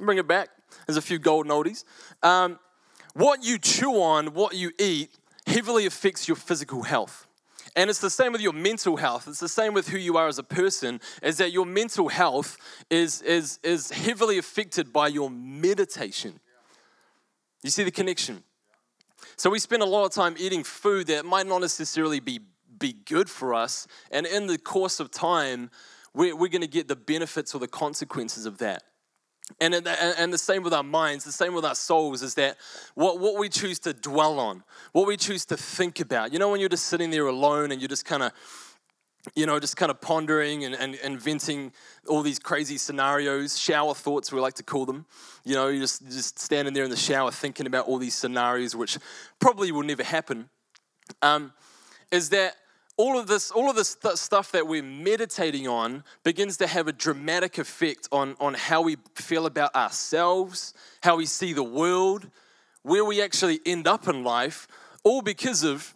Bring 0.00 0.18
it 0.18 0.26
back. 0.26 0.48
There's 0.86 0.96
a 0.96 1.02
few 1.02 1.18
golden 1.18 1.52
oldies. 1.52 1.84
Um, 2.22 2.58
what 3.14 3.44
you 3.44 3.58
chew 3.58 4.02
on, 4.02 4.34
what 4.34 4.54
you 4.56 4.72
eat, 4.80 5.10
heavily 5.46 5.86
affects 5.86 6.26
your 6.26 6.36
physical 6.36 6.82
health. 6.82 7.23
And 7.76 7.90
it's 7.90 7.98
the 7.98 8.10
same 8.10 8.32
with 8.32 8.40
your 8.40 8.52
mental 8.52 8.96
health. 8.96 9.26
It's 9.26 9.40
the 9.40 9.48
same 9.48 9.74
with 9.74 9.88
who 9.88 9.98
you 9.98 10.16
are 10.16 10.28
as 10.28 10.38
a 10.38 10.44
person, 10.44 11.00
is 11.22 11.38
that 11.38 11.50
your 11.50 11.66
mental 11.66 12.08
health 12.08 12.56
is, 12.88 13.20
is, 13.22 13.58
is 13.64 13.90
heavily 13.90 14.38
affected 14.38 14.92
by 14.92 15.08
your 15.08 15.28
meditation. 15.28 16.38
You 17.64 17.70
see 17.70 17.82
the 17.82 17.90
connection? 17.90 18.44
So 19.36 19.50
we 19.50 19.58
spend 19.58 19.82
a 19.82 19.86
lot 19.86 20.04
of 20.04 20.12
time 20.12 20.36
eating 20.38 20.62
food 20.62 21.08
that 21.08 21.24
might 21.24 21.46
not 21.46 21.60
necessarily 21.60 22.20
be, 22.20 22.40
be 22.78 22.92
good 22.92 23.28
for 23.28 23.54
us. 23.54 23.88
And 24.12 24.26
in 24.26 24.46
the 24.46 24.58
course 24.58 25.00
of 25.00 25.10
time, 25.10 25.70
we're, 26.14 26.36
we're 26.36 26.48
going 26.48 26.60
to 26.60 26.68
get 26.68 26.86
the 26.86 26.96
benefits 26.96 27.54
or 27.54 27.58
the 27.58 27.66
consequences 27.66 28.46
of 28.46 28.58
that. 28.58 28.84
And, 29.60 29.74
and 29.74 30.32
the 30.32 30.38
same 30.38 30.62
with 30.62 30.72
our 30.72 30.82
minds, 30.82 31.24
the 31.24 31.32
same 31.32 31.54
with 31.54 31.64
our 31.64 31.74
souls 31.74 32.22
is 32.22 32.34
that 32.34 32.56
what, 32.94 33.20
what 33.20 33.38
we 33.38 33.48
choose 33.48 33.78
to 33.80 33.92
dwell 33.92 34.40
on, 34.40 34.64
what 34.92 35.06
we 35.06 35.16
choose 35.16 35.44
to 35.46 35.56
think 35.56 36.00
about. 36.00 36.32
You 36.32 36.38
know, 36.38 36.50
when 36.50 36.60
you're 36.60 36.68
just 36.68 36.86
sitting 36.86 37.10
there 37.10 37.26
alone 37.26 37.70
and 37.70 37.80
you're 37.80 37.88
just 37.88 38.06
kind 38.06 38.22
of, 38.22 38.32
you 39.34 39.46
know, 39.46 39.60
just 39.60 39.76
kind 39.76 39.90
of 39.90 40.00
pondering 40.00 40.64
and, 40.64 40.74
and 40.74 40.94
inventing 40.96 41.72
all 42.08 42.22
these 42.22 42.38
crazy 42.38 42.78
scenarios, 42.78 43.58
shower 43.58 43.94
thoughts, 43.94 44.32
we 44.32 44.40
like 44.40 44.54
to 44.54 44.62
call 44.62 44.86
them. 44.86 45.06
You 45.44 45.54
know, 45.54 45.68
you're 45.68 45.82
just, 45.82 46.02
just 46.10 46.38
standing 46.38 46.74
there 46.74 46.84
in 46.84 46.90
the 46.90 46.96
shower 46.96 47.30
thinking 47.30 47.66
about 47.66 47.86
all 47.86 47.98
these 47.98 48.14
scenarios, 48.14 48.74
which 48.74 48.98
probably 49.40 49.72
will 49.72 49.82
never 49.82 50.04
happen. 50.04 50.48
Um, 51.22 51.52
is 52.10 52.30
that 52.30 52.56
all 52.96 53.18
of 53.18 53.26
this, 53.26 53.50
all 53.50 53.68
of 53.68 53.76
this 53.76 53.90
st- 53.90 54.18
stuff 54.18 54.52
that 54.52 54.66
we're 54.66 54.82
meditating 54.82 55.66
on 55.66 56.04
begins 56.22 56.56
to 56.58 56.66
have 56.66 56.86
a 56.86 56.92
dramatic 56.92 57.58
effect 57.58 58.08
on, 58.12 58.36
on 58.38 58.54
how 58.54 58.82
we 58.82 58.96
feel 59.14 59.46
about 59.46 59.74
ourselves, 59.74 60.74
how 61.02 61.16
we 61.16 61.26
see 61.26 61.52
the 61.52 61.62
world, 61.62 62.30
where 62.82 63.04
we 63.04 63.20
actually 63.20 63.60
end 63.66 63.88
up 63.88 64.06
in 64.06 64.22
life, 64.22 64.68
all 65.02 65.22
because 65.22 65.64
of 65.64 65.94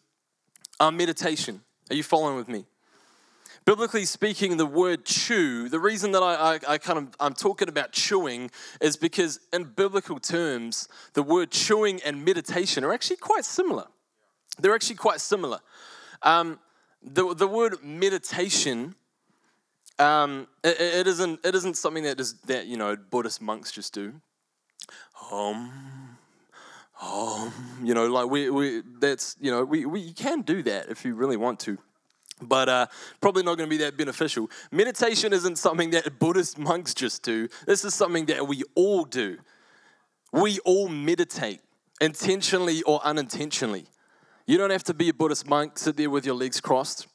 our 0.81 0.91
meditation. 0.91 1.61
Are 1.91 1.95
you 1.95 2.03
following 2.03 2.37
with 2.37 2.49
me? 2.49 2.65
Biblically 3.65 4.07
speaking, 4.07 4.57
the 4.57 4.67
word 4.67 5.05
chew, 5.05 5.69
the 5.69 5.79
reason 5.79 6.13
that 6.13 6.23
I, 6.23 6.55
I, 6.55 6.59
I, 6.67 6.79
kind 6.79 6.99
of 6.99 7.09
I'm 7.21 7.35
talking 7.35 7.69
about 7.69 7.93
chewing 7.93 8.51
is 8.81 8.97
because 8.97 9.41
in 9.53 9.65
biblical 9.65 10.19
terms, 10.19 10.89
the 11.13 11.23
word 11.23 11.51
chewing 11.51 12.01
and 12.05 12.25
meditation 12.25 12.83
are 12.83 12.95
actually 12.95 13.17
quite 13.17 13.45
similar. 13.45 13.85
They're 14.59 14.75
actually 14.75 14.97
quite 14.97 15.21
similar. 15.21 15.59
Um, 16.23 16.59
the, 17.03 17.35
the 17.35 17.47
word 17.47 17.83
meditation, 17.83 18.95
um, 19.99 20.47
it, 20.63 20.81
it, 20.81 21.07
isn't, 21.07 21.41
it 21.45 21.55
isn't 21.55 21.77
something 21.77 22.05
that, 22.05 22.21
is, 22.21 22.35
that, 22.47 22.67
you 22.67 22.77
know, 22.77 22.97
Buddhist 22.97 23.41
monks 23.41 23.73
just 23.73 23.93
do. 23.95 24.15
Um, 25.33 26.17
um, 27.03 27.53
you 27.83 27.95
know, 27.95 28.07
like 28.07 28.29
we, 28.29 28.51
we 28.51 28.83
that's, 28.99 29.37
you 29.41 29.51
know, 29.51 29.65
we, 29.65 29.87
we 29.87 30.13
can 30.13 30.43
do 30.43 30.63
that 30.65 30.89
if 30.89 31.05
you 31.05 31.15
really 31.15 31.37
want 31.37 31.61
to 31.61 31.79
but 32.41 32.69
uh, 32.69 32.87
probably 33.21 33.43
not 33.43 33.57
going 33.57 33.69
to 33.69 33.71
be 33.71 33.83
that 33.83 33.97
beneficial. 33.97 34.51
Meditation 34.71 35.33
isn't 35.33 35.57
something 35.57 35.91
that 35.91 36.19
Buddhist 36.19 36.59
monks 36.59 36.95
just 36.95 37.23
do. 37.23 37.49
This 37.67 37.85
is 37.85 37.95
something 37.95 38.27
that 38.27 38.47
we 38.47 38.63
all 38.75 39.05
do. 39.05 39.39
We 40.33 40.59
all 40.61 40.89
meditate, 40.89 41.61
intentionally 42.01 42.83
or 42.83 43.01
unintentionally. 43.05 43.87
You 44.49 44.57
don't 44.57 44.71
have 44.71 44.85
to 44.85 44.95
be 44.95 45.11
a 45.11 45.13
Buddhist 45.13 45.47
monk, 45.47 45.77
sit 45.77 45.99
there 45.99 46.09
with 46.09 46.25
your 46.25 46.35
legs 46.35 46.59
crossed, 46.59 47.07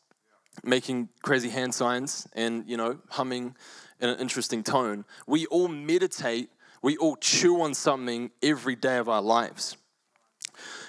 making 0.63 1.09
crazy 1.23 1.49
hand 1.49 1.73
signs 1.73 2.27
and, 2.33 2.63
you 2.69 2.77
know, 2.77 2.99
humming 3.09 3.55
in 3.99 4.09
an 4.09 4.19
interesting 4.19 4.61
tone. 4.61 5.03
We 5.25 5.47
all 5.47 5.67
meditate, 5.67 6.51
we 6.83 6.95
all 6.97 7.15
chew 7.15 7.59
on 7.61 7.73
something 7.73 8.29
every 8.43 8.75
day 8.75 8.99
of 8.99 9.09
our 9.09 9.23
lives. 9.23 9.77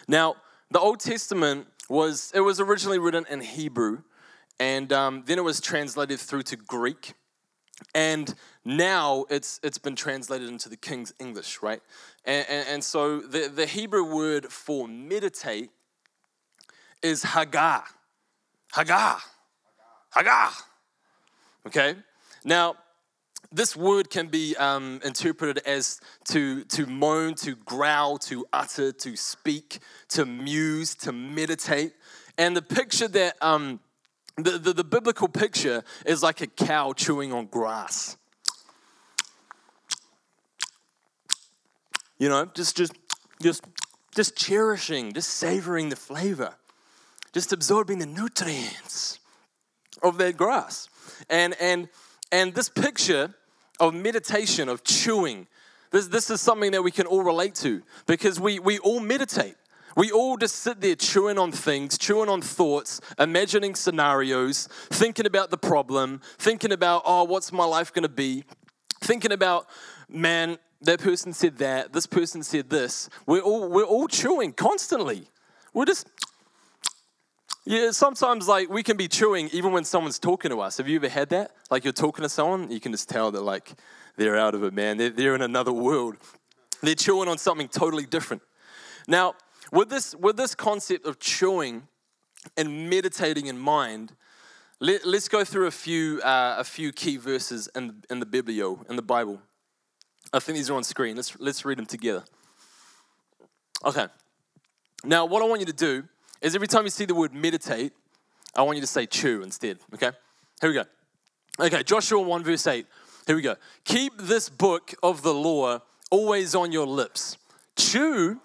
Now, 0.06 0.36
the 0.70 0.78
Old 0.78 1.00
Testament 1.00 1.66
was, 1.88 2.30
it 2.34 2.40
was 2.40 2.60
originally 2.60 2.98
written 2.98 3.24
in 3.30 3.40
Hebrew, 3.40 4.02
and 4.60 4.92
um, 4.92 5.22
then 5.24 5.38
it 5.38 5.44
was 5.44 5.62
translated 5.62 6.20
through 6.20 6.42
to 6.42 6.56
Greek. 6.56 7.14
And 7.94 8.34
now 8.66 9.24
it's, 9.30 9.60
it's 9.62 9.78
been 9.78 9.96
translated 9.96 10.50
into 10.50 10.68
the 10.68 10.76
King's 10.76 11.14
English, 11.18 11.62
right? 11.62 11.80
And, 12.26 12.44
and, 12.50 12.68
and 12.68 12.84
so 12.84 13.20
the, 13.20 13.48
the 13.48 13.64
Hebrew 13.64 14.14
word 14.14 14.52
for 14.52 14.86
meditate 14.86 15.70
is 17.04 17.22
Haggah. 17.22 17.82
Haggah. 18.72 19.20
Haggah. 20.12 20.52
Okay? 21.66 21.96
Now, 22.44 22.76
this 23.52 23.76
word 23.76 24.10
can 24.10 24.28
be 24.28 24.56
um, 24.56 25.00
interpreted 25.04 25.58
as 25.66 26.00
to, 26.28 26.64
to 26.64 26.86
moan, 26.86 27.34
to 27.36 27.56
growl, 27.56 28.18
to 28.18 28.46
utter, 28.52 28.90
to 28.90 29.16
speak, 29.16 29.78
to 30.08 30.24
muse, 30.24 30.94
to 30.96 31.12
meditate. 31.12 31.92
And 32.38 32.56
the 32.56 32.62
picture 32.62 33.06
that, 33.06 33.36
um, 33.42 33.80
the, 34.36 34.58
the, 34.58 34.72
the 34.72 34.84
biblical 34.84 35.28
picture 35.28 35.84
is 36.06 36.22
like 36.22 36.40
a 36.40 36.46
cow 36.46 36.94
chewing 36.94 37.32
on 37.32 37.46
grass. 37.46 38.16
You 42.18 42.30
know, 42.30 42.46
just, 42.46 42.76
just, 42.76 42.92
just, 43.42 43.62
just 44.14 44.36
cherishing, 44.36 45.12
just 45.12 45.30
savoring 45.30 45.90
the 45.90 45.96
flavor 45.96 46.54
just 47.34 47.52
absorbing 47.52 47.98
the 47.98 48.06
nutrients 48.06 49.18
of 50.02 50.16
that 50.18 50.36
grass. 50.36 50.88
And, 51.28 51.54
and, 51.60 51.88
and 52.30 52.54
this 52.54 52.68
picture 52.68 53.34
of 53.80 53.92
meditation, 53.92 54.68
of 54.68 54.84
chewing, 54.84 55.48
this, 55.90 56.06
this 56.06 56.30
is 56.30 56.40
something 56.40 56.70
that 56.70 56.82
we 56.82 56.92
can 56.92 57.06
all 57.06 57.24
relate 57.24 57.56
to 57.56 57.82
because 58.06 58.38
we, 58.38 58.60
we 58.60 58.78
all 58.78 59.00
meditate. 59.00 59.56
We 59.96 60.12
all 60.12 60.36
just 60.36 60.56
sit 60.56 60.80
there 60.80 60.94
chewing 60.94 61.38
on 61.38 61.50
things, 61.50 61.98
chewing 61.98 62.28
on 62.28 62.40
thoughts, 62.40 63.00
imagining 63.18 63.74
scenarios, 63.74 64.68
thinking 64.90 65.26
about 65.26 65.50
the 65.50 65.58
problem, 65.58 66.20
thinking 66.38 66.72
about, 66.72 67.02
oh, 67.04 67.24
what's 67.24 67.52
my 67.52 67.64
life 67.64 67.92
gonna 67.92 68.08
be? 68.08 68.44
Thinking 69.00 69.32
about, 69.32 69.66
man, 70.08 70.58
that 70.82 71.00
person 71.00 71.32
said 71.32 71.58
that, 71.58 71.92
this 71.92 72.06
person 72.06 72.42
said 72.42 72.70
this. 72.70 73.08
We're 73.26 73.40
all, 73.40 73.68
we're 73.68 73.84
all 73.84 74.06
chewing 74.06 74.52
constantly. 74.52 75.28
We're 75.72 75.86
just 75.86 76.08
yeah, 77.66 77.92
sometimes 77.92 78.46
like 78.46 78.68
we 78.68 78.82
can 78.82 78.96
be 78.96 79.08
chewing 79.08 79.48
even 79.52 79.72
when 79.72 79.84
someone's 79.84 80.18
talking 80.18 80.50
to 80.50 80.60
us. 80.60 80.76
Have 80.76 80.86
you 80.86 80.96
ever 80.96 81.08
had 81.08 81.30
that? 81.30 81.52
Like 81.70 81.84
you're 81.84 81.94
talking 81.94 82.22
to 82.22 82.28
someone, 82.28 82.70
you 82.70 82.80
can 82.80 82.92
just 82.92 83.08
tell 83.08 83.30
that 83.30 83.40
like 83.40 83.72
they're 84.16 84.36
out 84.36 84.54
of 84.54 84.62
it, 84.64 84.74
man. 84.74 84.98
They're, 84.98 85.10
they're 85.10 85.34
in 85.34 85.42
another 85.42 85.72
world. 85.72 86.16
They're 86.82 86.94
chewing 86.94 87.28
on 87.28 87.38
something 87.38 87.68
totally 87.68 88.04
different. 88.04 88.42
Now, 89.08 89.34
with 89.72 89.88
this 89.88 90.14
with 90.14 90.36
this 90.36 90.54
concept 90.54 91.06
of 91.06 91.18
chewing 91.18 91.88
and 92.56 92.90
meditating 92.90 93.46
in 93.46 93.58
mind, 93.58 94.12
let, 94.80 95.04
us 95.06 95.28
go 95.28 95.44
through 95.44 95.66
a 95.66 95.70
few 95.70 96.20
uh, 96.20 96.56
a 96.58 96.64
few 96.64 96.92
key 96.92 97.16
verses 97.16 97.68
in 97.74 98.02
in 98.10 98.20
the 98.20 98.26
Biblio 98.26 98.88
in 98.90 98.96
the 98.96 99.02
Bible. 99.02 99.40
I 100.34 100.38
think 100.38 100.56
these 100.58 100.68
are 100.68 100.74
on 100.74 100.84
screen. 100.84 101.16
Let's 101.16 101.38
let's 101.40 101.64
read 101.64 101.78
them 101.78 101.86
together. 101.86 102.24
Okay. 103.86 104.06
Now, 105.02 105.24
what 105.24 105.42
I 105.42 105.46
want 105.46 105.60
you 105.60 105.66
to 105.66 105.72
do 105.72 106.04
is 106.44 106.54
every 106.54 106.68
time 106.68 106.84
you 106.84 106.90
see 106.90 107.06
the 107.06 107.14
word 107.14 107.32
meditate, 107.32 107.92
I 108.54 108.62
want 108.62 108.76
you 108.76 108.82
to 108.82 108.86
say 108.86 109.06
chew 109.06 109.42
instead, 109.42 109.78
okay? 109.94 110.10
Here 110.60 110.70
we 110.70 110.74
go. 110.74 110.84
Okay, 111.58 111.82
Joshua 111.82 112.20
1, 112.20 112.44
verse 112.44 112.66
8. 112.66 112.86
Here 113.26 113.34
we 113.34 113.42
go. 113.42 113.56
Keep 113.84 114.18
this 114.18 114.50
book 114.50 114.94
of 115.02 115.22
the 115.22 115.32
law 115.32 115.80
always 116.10 116.54
on 116.54 116.70
your 116.70 116.86
lips. 116.86 117.38
Chew 117.76 118.40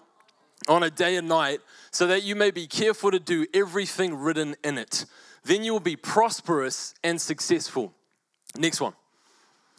on 0.66 0.82
a 0.82 0.90
day 0.90 1.16
and 1.16 1.28
night 1.28 1.60
so 1.90 2.06
that 2.06 2.22
you 2.22 2.34
may 2.34 2.50
be 2.50 2.66
careful 2.66 3.10
to 3.10 3.18
do 3.18 3.46
everything 3.52 4.14
written 4.14 4.56
in 4.64 4.78
it. 4.78 5.04
Then 5.44 5.62
you 5.62 5.72
will 5.72 5.80
be 5.80 5.96
prosperous 5.96 6.94
and 7.04 7.20
successful. 7.20 7.92
Next 8.56 8.80
one. 8.80 8.94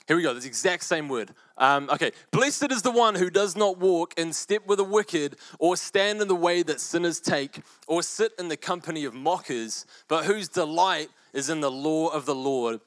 Here 0.08 0.18
we 0.18 0.24
go, 0.24 0.34
this 0.34 0.46
exact 0.46 0.84
same 0.84 1.08
word. 1.08 1.32
Um, 1.58 1.90
okay, 1.92 2.12
blessed 2.32 2.72
is 2.72 2.82
the 2.82 2.92
one 2.92 3.16
who 3.16 3.30
does 3.30 3.56
not 3.56 3.78
walk 3.78 4.14
in 4.18 4.34
step 4.34 4.66
with 4.66 4.80
the 4.80 4.84
wicked, 4.84 5.36
or 5.60 5.76
stand 5.78 6.22
in 6.22 6.28
the 6.28 6.36
way 6.36 6.64
that 6.64 6.82
sinners 6.82 7.20
take, 7.20 7.62
or 7.88 8.02
sit 8.02 8.34
in 8.40 8.48
the 8.48 8.58
company 8.58 9.06
of 9.06 9.14
mockers, 9.14 9.86
but 10.08 10.26
whose 10.26 10.50
delight 10.50 11.10
is 11.34 11.50
in 11.50 11.62
the 11.62 11.72
law 11.72 12.08
of 12.08 12.26
the 12.26 12.36
Lord, 12.36 12.82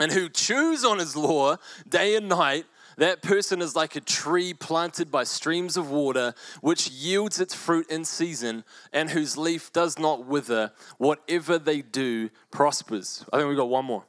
and 0.00 0.12
who 0.12 0.28
chews 0.28 0.84
on 0.84 0.98
his 0.98 1.16
law 1.16 1.56
day 1.88 2.16
and 2.16 2.28
night. 2.28 2.66
That 2.98 3.20
person 3.20 3.60
is 3.60 3.76
like 3.76 3.94
a 3.94 4.00
tree 4.00 4.54
planted 4.54 5.10
by 5.10 5.24
streams 5.24 5.76
of 5.76 5.90
water, 5.90 6.34
which 6.62 6.88
yields 6.88 7.40
its 7.40 7.54
fruit 7.54 7.90
in 7.90 8.06
season, 8.06 8.64
and 8.90 9.10
whose 9.10 9.36
leaf 9.36 9.70
does 9.70 9.98
not 9.98 10.24
wither. 10.24 10.72
Whatever 10.96 11.58
they 11.58 11.82
do 11.82 12.30
prospers. 12.50 13.22
I 13.32 13.36
think 13.36 13.50
we 13.50 13.54
got 13.56 13.68
one 13.68 13.84
more. 13.84 14.04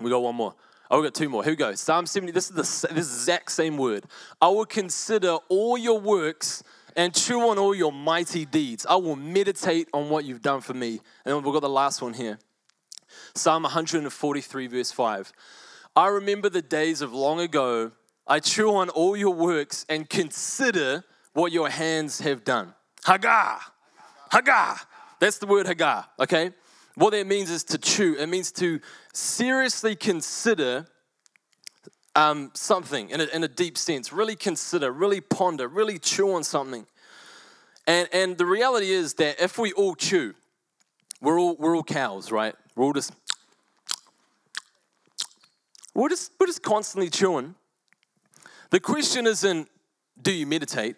We 0.00 0.10
got 0.10 0.22
one 0.22 0.34
more. 0.34 0.54
Oh, 0.90 1.00
we've 1.00 1.06
got 1.06 1.14
two 1.14 1.28
more. 1.28 1.42
Here 1.42 1.52
we 1.52 1.56
go. 1.56 1.74
Psalm 1.74 2.06
70. 2.06 2.32
This 2.32 2.50
is 2.50 2.50
the 2.50 2.94
this 2.94 3.10
exact 3.10 3.50
same 3.50 3.76
word. 3.76 4.04
I 4.40 4.48
will 4.48 4.66
consider 4.66 5.36
all 5.48 5.76
your 5.76 5.98
works 5.98 6.62
and 6.94 7.14
chew 7.14 7.40
on 7.48 7.58
all 7.58 7.74
your 7.74 7.92
mighty 7.92 8.44
deeds. 8.44 8.86
I 8.88 8.96
will 8.96 9.16
meditate 9.16 9.88
on 9.92 10.08
what 10.08 10.24
you've 10.24 10.42
done 10.42 10.60
for 10.60 10.74
me. 10.74 11.00
And 11.24 11.34
then 11.34 11.42
we've 11.42 11.52
got 11.52 11.60
the 11.60 11.68
last 11.68 12.00
one 12.00 12.14
here. 12.14 12.38
Psalm 13.34 13.64
143, 13.64 14.66
verse 14.66 14.92
5. 14.92 15.32
I 15.94 16.06
remember 16.08 16.48
the 16.48 16.62
days 16.62 17.02
of 17.02 17.12
long 17.12 17.40
ago. 17.40 17.92
I 18.26 18.40
chew 18.40 18.74
on 18.74 18.88
all 18.88 19.16
your 19.16 19.34
works 19.34 19.86
and 19.88 20.08
consider 20.08 21.04
what 21.32 21.52
your 21.52 21.68
hands 21.68 22.20
have 22.20 22.44
done. 22.44 22.74
Haggah. 23.04 23.58
Haggah. 24.32 24.78
That's 25.20 25.38
the 25.38 25.46
word 25.46 25.66
Haggah, 25.66 26.06
okay? 26.18 26.50
What 26.96 27.10
that 27.10 27.26
means 27.26 27.50
is 27.50 27.62
to 27.64 27.78
chew. 27.78 28.16
It 28.18 28.26
means 28.26 28.50
to 28.52 28.80
seriously 29.12 29.94
consider 29.94 30.86
um, 32.14 32.50
something 32.54 33.10
in 33.10 33.20
a, 33.20 33.24
in 33.24 33.44
a 33.44 33.48
deep 33.48 33.76
sense. 33.76 34.14
Really 34.14 34.34
consider, 34.34 34.90
really 34.90 35.20
ponder, 35.20 35.68
really 35.68 35.98
chew 35.98 36.32
on 36.32 36.42
something. 36.42 36.86
And, 37.86 38.08
and 38.12 38.38
the 38.38 38.46
reality 38.46 38.90
is 38.90 39.14
that 39.14 39.40
if 39.40 39.58
we 39.58 39.72
all 39.72 39.94
chew, 39.94 40.34
we're 41.20 41.38
all, 41.38 41.54
we're 41.56 41.76
all 41.76 41.84
cows, 41.84 42.32
right? 42.32 42.54
We're 42.74 42.86
all 42.86 42.94
just, 42.94 43.12
we're 45.94 46.08
just, 46.08 46.32
we're 46.40 46.46
just 46.46 46.62
constantly 46.62 47.10
chewing. 47.10 47.54
The 48.70 48.80
question 48.80 49.26
isn't, 49.26 49.68
do 50.20 50.32
you 50.32 50.46
meditate? 50.46 50.96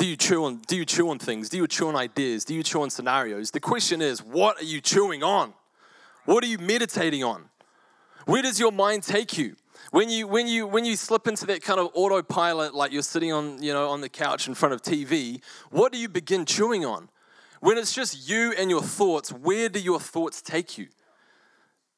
Do 0.00 0.06
you 0.06 0.16
chew 0.16 0.46
on, 0.46 0.62
do 0.66 0.76
you 0.78 0.86
chew 0.86 1.10
on 1.10 1.18
things? 1.18 1.50
Do 1.50 1.58
you 1.58 1.66
chew 1.66 1.88
on 1.88 1.94
ideas? 1.94 2.46
Do 2.46 2.54
you 2.54 2.62
chew 2.62 2.80
on 2.80 2.88
scenarios? 2.88 3.50
The 3.50 3.60
question 3.60 4.00
is, 4.00 4.22
what 4.22 4.58
are 4.58 4.64
you 4.64 4.80
chewing 4.80 5.22
on? 5.22 5.52
What 6.24 6.42
are 6.42 6.46
you 6.46 6.56
meditating 6.56 7.22
on? 7.22 7.50
Where 8.24 8.40
does 8.40 8.58
your 8.58 8.72
mind 8.72 9.02
take 9.02 9.36
you? 9.36 9.56
When 9.90 10.08
you 10.08 10.26
when 10.26 10.46
you 10.46 10.66
when 10.66 10.86
you 10.86 10.96
slip 10.96 11.28
into 11.28 11.44
that 11.48 11.62
kind 11.62 11.78
of 11.78 11.90
autopilot, 11.92 12.74
like 12.74 12.92
you're 12.92 13.02
sitting 13.02 13.30
on 13.30 13.62
you 13.62 13.74
know 13.74 13.90
on 13.90 14.00
the 14.00 14.08
couch 14.08 14.48
in 14.48 14.54
front 14.54 14.72
of 14.72 14.80
TV, 14.80 15.42
what 15.70 15.92
do 15.92 15.98
you 15.98 16.08
begin 16.08 16.46
chewing 16.46 16.86
on? 16.86 17.10
When 17.60 17.76
it's 17.76 17.92
just 17.92 18.26
you 18.26 18.54
and 18.56 18.70
your 18.70 18.82
thoughts, 18.82 19.30
where 19.30 19.68
do 19.68 19.80
your 19.80 20.00
thoughts 20.00 20.40
take 20.40 20.78
you? 20.78 20.88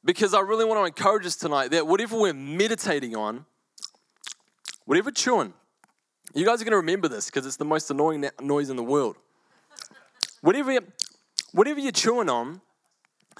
Because 0.04 0.34
I 0.34 0.40
really 0.40 0.64
want 0.64 0.80
to 0.80 0.86
encourage 0.86 1.24
us 1.24 1.36
tonight 1.36 1.70
that 1.70 1.86
whatever 1.86 2.18
we're 2.18 2.34
meditating 2.34 3.14
on, 3.14 3.46
whatever 4.86 5.12
chewing, 5.12 5.54
you 6.34 6.44
guys 6.44 6.60
are 6.60 6.64
going 6.64 6.72
to 6.72 6.76
remember 6.76 7.08
this 7.08 7.26
because 7.26 7.46
it's 7.46 7.56
the 7.56 7.64
most 7.64 7.90
annoying 7.90 8.28
noise 8.40 8.70
in 8.70 8.76
the 8.76 8.82
world. 8.82 9.16
Whatever, 10.40 10.78
whatever 11.52 11.80
you're 11.80 11.92
chewing 11.92 12.28
on, 12.28 12.60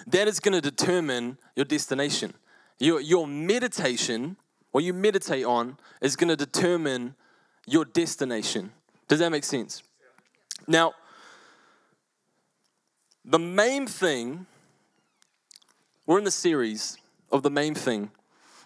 that 0.06 0.28
is 0.28 0.40
going 0.40 0.54
to 0.54 0.60
determine 0.60 1.38
your 1.56 1.64
destination. 1.64 2.34
Your, 2.78 3.00
your 3.00 3.26
meditation, 3.26 4.36
what 4.72 4.84
you 4.84 4.92
meditate 4.92 5.44
on, 5.44 5.78
is 6.00 6.16
going 6.16 6.28
to 6.28 6.36
determine 6.36 7.14
your 7.66 7.84
destination. 7.84 8.72
Does 9.08 9.20
that 9.20 9.30
make 9.30 9.44
sense? 9.44 9.82
Now, 10.66 10.94
the 13.24 13.38
main 13.38 13.86
thing, 13.86 14.46
we're 16.06 16.18
in 16.18 16.24
the 16.24 16.30
series 16.30 16.98
of 17.30 17.42
the 17.42 17.50
main 17.50 17.74
thing. 17.74 18.10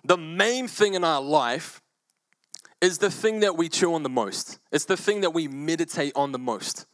The 0.04 0.16
main 0.16 0.68
thing 0.68 0.94
in 0.94 1.04
our 1.04 1.20
life 1.20 1.82
is 2.80 2.98
the 2.98 3.10
thing 3.10 3.40
that 3.40 3.56
we 3.56 3.68
chew 3.68 3.94
on 3.94 4.02
the 4.02 4.08
most. 4.08 4.58
It's 4.70 4.84
the 4.84 4.96
thing 4.96 5.22
that 5.22 5.30
we 5.30 5.48
meditate 5.48 6.12
on 6.14 6.32
the 6.32 6.38
most. 6.38 6.86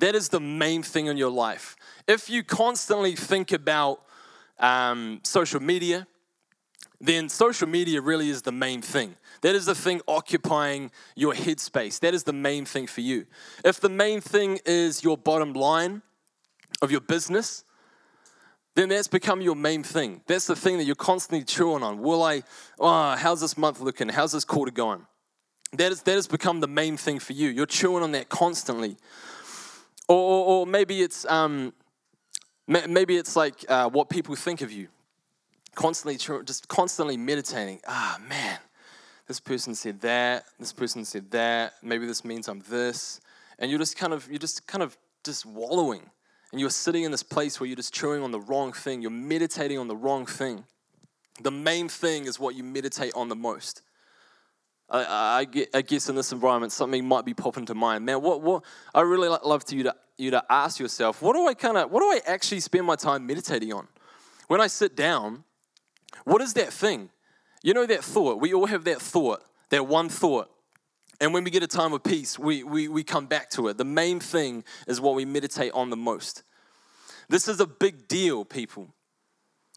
That 0.00 0.14
is 0.14 0.28
the 0.28 0.40
main 0.40 0.82
thing 0.82 1.06
in 1.06 1.16
your 1.16 1.30
life. 1.30 1.76
If 2.06 2.30
you 2.30 2.44
constantly 2.44 3.16
think 3.16 3.52
about 3.52 4.02
um, 4.58 5.20
social 5.24 5.60
media, 5.60 6.06
then 7.00 7.28
social 7.28 7.68
media 7.68 8.00
really 8.00 8.28
is 8.28 8.42
the 8.42 8.52
main 8.52 8.82
thing. 8.82 9.16
That 9.42 9.54
is 9.54 9.66
the 9.66 9.74
thing 9.74 10.00
occupying 10.08 10.90
your 11.14 11.32
headspace. 11.32 12.00
That 12.00 12.12
is 12.12 12.24
the 12.24 12.32
main 12.32 12.64
thing 12.64 12.86
for 12.86 13.00
you. 13.00 13.26
If 13.64 13.80
the 13.80 13.88
main 13.88 14.20
thing 14.20 14.58
is 14.66 15.04
your 15.04 15.16
bottom 15.16 15.52
line 15.52 16.02
of 16.82 16.90
your 16.90 17.00
business, 17.00 17.64
then 18.78 18.90
that's 18.90 19.08
become 19.08 19.40
your 19.40 19.56
main 19.56 19.82
thing. 19.82 20.20
That's 20.28 20.46
the 20.46 20.54
thing 20.54 20.78
that 20.78 20.84
you're 20.84 20.94
constantly 20.94 21.44
chewing 21.44 21.82
on. 21.82 21.98
Will 21.98 22.22
I, 22.22 22.44
oh, 22.78 23.16
how's 23.16 23.40
this 23.40 23.58
month 23.58 23.80
looking? 23.80 24.08
How's 24.08 24.30
this 24.30 24.44
quarter 24.44 24.70
going? 24.70 25.04
That, 25.72 25.90
is, 25.90 26.02
that 26.02 26.12
has 26.12 26.28
become 26.28 26.60
the 26.60 26.68
main 26.68 26.96
thing 26.96 27.18
for 27.18 27.32
you. 27.32 27.48
You're 27.48 27.66
chewing 27.66 28.04
on 28.04 28.12
that 28.12 28.28
constantly. 28.28 28.96
Or, 30.06 30.16
or, 30.16 30.46
or 30.46 30.66
maybe 30.66 31.02
it's 31.02 31.26
um, 31.26 31.72
maybe 32.68 33.16
it's 33.16 33.34
like 33.34 33.64
uh, 33.68 33.90
what 33.90 34.10
people 34.10 34.36
think 34.36 34.62
of 34.62 34.70
you. 34.70 34.86
Constantly, 35.74 36.16
just 36.44 36.68
constantly 36.68 37.16
meditating. 37.16 37.80
Ah, 37.86 38.18
man, 38.28 38.58
this 39.26 39.40
person 39.40 39.74
said 39.74 40.00
that. 40.02 40.44
This 40.60 40.72
person 40.72 41.04
said 41.04 41.32
that. 41.32 41.74
Maybe 41.82 42.06
this 42.06 42.24
means 42.24 42.46
I'm 42.46 42.62
this. 42.70 43.20
And 43.58 43.72
you're 43.72 43.80
just 43.80 43.98
kind 43.98 44.12
of 44.12 44.28
you're 44.30 44.38
just 44.38 44.68
kind 44.68 44.84
of 44.84 44.96
just 45.24 45.44
wallowing 45.44 46.08
and 46.52 46.60
you're 46.60 46.70
sitting 46.70 47.04
in 47.04 47.10
this 47.10 47.22
place 47.22 47.60
where 47.60 47.66
you're 47.66 47.76
just 47.76 47.92
chewing 47.92 48.22
on 48.22 48.30
the 48.30 48.40
wrong 48.40 48.72
thing, 48.72 49.02
you're 49.02 49.10
meditating 49.10 49.78
on 49.78 49.88
the 49.88 49.96
wrong 49.96 50.26
thing. 50.26 50.64
The 51.42 51.50
main 51.50 51.88
thing 51.88 52.26
is 52.26 52.40
what 52.40 52.54
you 52.54 52.64
meditate 52.64 53.12
on 53.14 53.28
the 53.28 53.36
most. 53.36 53.82
I, 54.90 55.46
I, 55.46 55.66
I 55.74 55.82
guess 55.82 56.08
in 56.08 56.16
this 56.16 56.32
environment, 56.32 56.72
something 56.72 57.04
might 57.04 57.24
be 57.24 57.34
popping 57.34 57.66
to 57.66 57.74
mind. 57.74 58.06
Man, 58.06 58.22
what, 58.22 58.40
what 58.40 58.64
I 58.94 59.02
really 59.02 59.28
love 59.28 59.64
to 59.66 59.76
you 59.76 59.82
to 59.84 59.94
you 60.16 60.32
to 60.32 60.44
ask 60.50 60.80
yourself, 60.80 61.22
what 61.22 61.34
do 61.34 61.46
I 61.46 61.54
kind 61.54 61.76
of, 61.76 61.90
what 61.90 62.00
do 62.00 62.06
I 62.06 62.20
actually 62.26 62.60
spend 62.60 62.84
my 62.84 62.96
time 62.96 63.26
meditating 63.26 63.72
on? 63.72 63.86
When 64.48 64.60
I 64.60 64.66
sit 64.66 64.96
down, 64.96 65.44
what 66.24 66.42
is 66.42 66.54
that 66.54 66.72
thing? 66.72 67.10
You 67.62 67.72
know 67.72 67.86
that 67.86 68.02
thought. 68.02 68.40
We 68.40 68.52
all 68.52 68.66
have 68.66 68.84
that 68.84 69.00
thought, 69.00 69.44
that 69.70 69.86
one 69.86 70.08
thought 70.08 70.50
and 71.20 71.34
when 71.34 71.44
we 71.44 71.50
get 71.50 71.62
a 71.62 71.68
time 71.68 71.92
of 71.92 72.04
peace, 72.04 72.38
we, 72.38 72.62
we, 72.62 72.86
we 72.88 73.02
come 73.02 73.26
back 73.26 73.50
to 73.50 73.68
it. 73.68 73.76
The 73.76 73.84
main 73.84 74.20
thing 74.20 74.64
is 74.86 75.00
what 75.00 75.14
we 75.14 75.24
meditate 75.24 75.72
on 75.72 75.90
the 75.90 75.96
most. 75.96 76.44
This 77.28 77.48
is 77.48 77.60
a 77.60 77.66
big 77.66 78.06
deal, 78.06 78.44
people. 78.44 78.88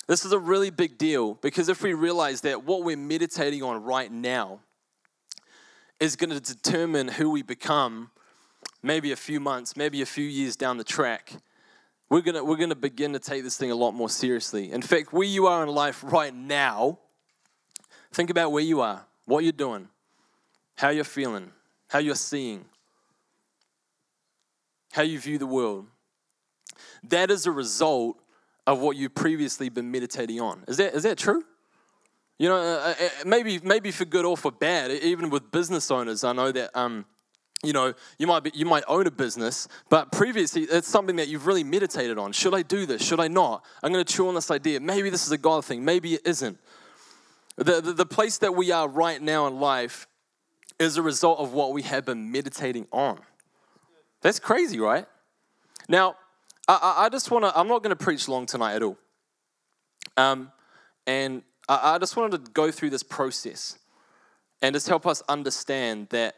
This 0.07 0.23
is 0.23 0.31
a 0.33 0.39
really 0.39 0.69
big 0.69 0.97
deal 0.97 1.35
because 1.35 1.67
if 1.67 1.81
we 1.81 1.93
realize 1.93 2.41
that 2.41 2.63
what 2.63 2.83
we're 2.83 2.97
meditating 2.97 3.63
on 3.63 3.83
right 3.83 4.11
now 4.11 4.59
is 5.99 6.15
going 6.15 6.29
to 6.29 6.39
determine 6.39 7.07
who 7.07 7.31
we 7.31 7.41
become 7.41 8.11
maybe 8.83 9.11
a 9.11 9.15
few 9.15 9.39
months, 9.39 9.75
maybe 9.75 10.01
a 10.01 10.05
few 10.05 10.25
years 10.25 10.55
down 10.55 10.77
the 10.77 10.83
track, 10.83 11.33
we're 12.09 12.21
going 12.21 12.35
to, 12.35 12.43
we're 12.43 12.57
going 12.57 12.69
to 12.69 12.75
begin 12.75 13.13
to 13.13 13.19
take 13.19 13.43
this 13.43 13.57
thing 13.57 13.71
a 13.71 13.75
lot 13.75 13.93
more 13.93 14.09
seriously. 14.09 14.71
In 14.71 14.81
fact, 14.81 15.13
where 15.13 15.27
you 15.27 15.47
are 15.47 15.63
in 15.63 15.69
life 15.69 16.03
right 16.03 16.33
now, 16.33 16.99
think 18.11 18.29
about 18.29 18.51
where 18.51 18.63
you 18.63 18.81
are, 18.81 19.05
what 19.25 19.43
you're 19.43 19.53
doing 19.53 19.87
how 20.81 20.89
you're 20.89 21.03
feeling, 21.03 21.51
how 21.89 21.99
you're 21.99 22.15
seeing, 22.15 22.65
how 24.93 25.03
you 25.03 25.19
view 25.19 25.37
the 25.37 25.45
world. 25.45 25.85
That 27.03 27.29
is 27.29 27.45
a 27.45 27.51
result 27.51 28.17
of 28.65 28.79
what 28.79 28.97
you've 28.97 29.13
previously 29.13 29.69
been 29.69 29.91
meditating 29.91 30.41
on. 30.41 30.63
Is 30.67 30.77
that, 30.77 30.95
is 30.95 31.03
that 31.03 31.19
true? 31.19 31.43
You 32.39 32.49
know, 32.49 32.55
uh, 32.55 32.59
uh, 32.59 32.93
uh, 32.99 33.09
maybe, 33.27 33.59
maybe 33.59 33.91
for 33.91 34.05
good 34.05 34.25
or 34.25 34.35
for 34.35 34.51
bad, 34.51 34.89
even 34.89 35.29
with 35.29 35.51
business 35.51 35.91
owners, 35.91 36.23
I 36.23 36.33
know 36.33 36.51
that. 36.51 36.75
Um, 36.75 37.05
you 37.63 37.73
know, 37.73 37.93
you 38.17 38.25
might 38.25 38.43
be, 38.43 38.51
you 38.55 38.65
might 38.65 38.83
own 38.87 39.05
a 39.05 39.11
business, 39.11 39.67
but 39.87 40.11
previously 40.11 40.63
it's 40.63 40.87
something 40.87 41.17
that 41.17 41.27
you've 41.27 41.45
really 41.45 41.63
meditated 41.63 42.17
on. 42.17 42.31
Should 42.31 42.55
I 42.55 42.63
do 42.63 42.87
this? 42.87 43.05
Should 43.05 43.19
I 43.19 43.27
not? 43.27 43.63
I'm 43.83 43.93
going 43.93 44.03
to 44.03 44.11
chew 44.11 44.27
on 44.27 44.33
this 44.33 44.49
idea. 44.49 44.79
Maybe 44.79 45.11
this 45.11 45.27
is 45.27 45.31
a 45.31 45.37
God 45.37 45.63
thing. 45.63 45.85
Maybe 45.85 46.15
it 46.15 46.21
isn't. 46.25 46.57
The, 47.57 47.79
the, 47.79 47.93
the 47.93 48.05
place 48.07 48.39
that 48.39 48.55
we 48.55 48.71
are 48.71 48.87
right 48.87 49.21
now 49.21 49.45
in 49.45 49.59
life 49.59 50.07
is 50.79 50.97
a 50.97 51.01
result 51.01 51.39
of 51.39 51.53
what 51.53 51.73
we 51.73 51.81
have 51.83 52.05
been 52.05 52.31
meditating 52.31 52.87
on. 52.91 53.19
That's 54.21 54.39
crazy, 54.39 54.79
right? 54.79 55.05
Now, 55.89 56.15
I, 56.67 56.95
I 57.05 57.09
just 57.09 57.31
want 57.31 57.45
to, 57.45 57.57
I'm 57.57 57.67
not 57.67 57.83
going 57.83 57.95
to 57.95 58.01
preach 58.01 58.27
long 58.27 58.45
tonight 58.45 58.75
at 58.75 58.83
all. 58.83 58.97
Um, 60.17 60.51
and 61.07 61.43
I, 61.67 61.95
I 61.95 61.97
just 61.97 62.15
wanted 62.15 62.45
to 62.45 62.51
go 62.51 62.71
through 62.71 62.91
this 62.91 63.03
process 63.03 63.79
and 64.61 64.73
just 64.73 64.87
help 64.87 65.07
us 65.07 65.23
understand 65.27 66.09
that, 66.09 66.35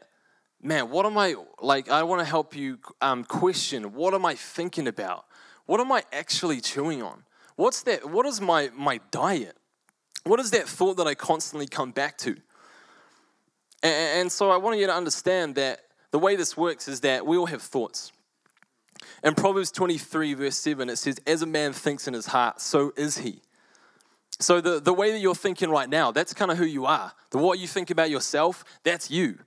man, 0.61 0.89
what 0.89 1.05
am 1.05 1.17
I, 1.17 1.35
like, 1.61 1.89
I 1.89 2.03
want 2.03 2.21
to 2.21 2.25
help 2.25 2.55
you 2.55 2.79
um, 3.01 3.23
question 3.25 3.93
what 3.93 4.13
am 4.13 4.25
I 4.25 4.35
thinking 4.35 4.87
about? 4.87 5.25
What 5.65 5.79
am 5.79 5.91
I 5.91 6.03
actually 6.11 6.61
chewing 6.61 7.01
on? 7.01 7.23
What's 7.55 7.83
that, 7.83 8.09
what 8.09 8.25
is 8.25 8.41
my, 8.41 8.69
my 8.75 8.99
diet? 9.11 9.57
What 10.23 10.39
is 10.39 10.51
that 10.51 10.67
thought 10.67 10.97
that 10.97 11.07
I 11.07 11.15
constantly 11.15 11.67
come 11.67 11.91
back 11.91 12.17
to? 12.19 12.37
And, 13.83 14.31
so 14.31 14.49
I 14.49 14.57
want 14.57 14.79
you 14.79 14.87
to 14.87 14.93
understand 14.93 15.55
that 15.55 15.81
the 16.11 16.19
way 16.19 16.37
this 16.37 16.55
works 16.55 16.87
is 16.87 17.01
that 17.01 17.25
we 17.25 17.37
all 17.37 17.47
have 17.47 17.61
thoughts. 17.61 18.13
In 19.23 19.35
Proverbs 19.35 19.71
23, 19.71 20.33
verse 20.35 20.57
7, 20.57 20.89
it 20.89 20.95
says, 20.95 21.19
As 21.27 21.41
a 21.41 21.45
man 21.45 21.73
thinks 21.73 22.07
in 22.07 22.13
his 22.13 22.27
heart, 22.27 22.61
so 22.61 22.93
is 22.95 23.17
he. 23.17 23.41
So 24.39 24.61
the, 24.61 24.79
the 24.79 24.93
way 24.93 25.11
that 25.11 25.19
you're 25.19 25.35
thinking 25.35 25.69
right 25.69 25.89
now, 25.89 26.11
that's 26.11 26.33
kind 26.33 26.49
of 26.49 26.57
who 26.57 26.65
you 26.65 26.85
are. 26.85 27.11
The 27.31 27.37
what 27.37 27.59
you 27.59 27.67
think 27.67 27.89
about 27.89 28.09
yourself, 28.09 28.63
that's 28.83 29.11
you. 29.11 29.39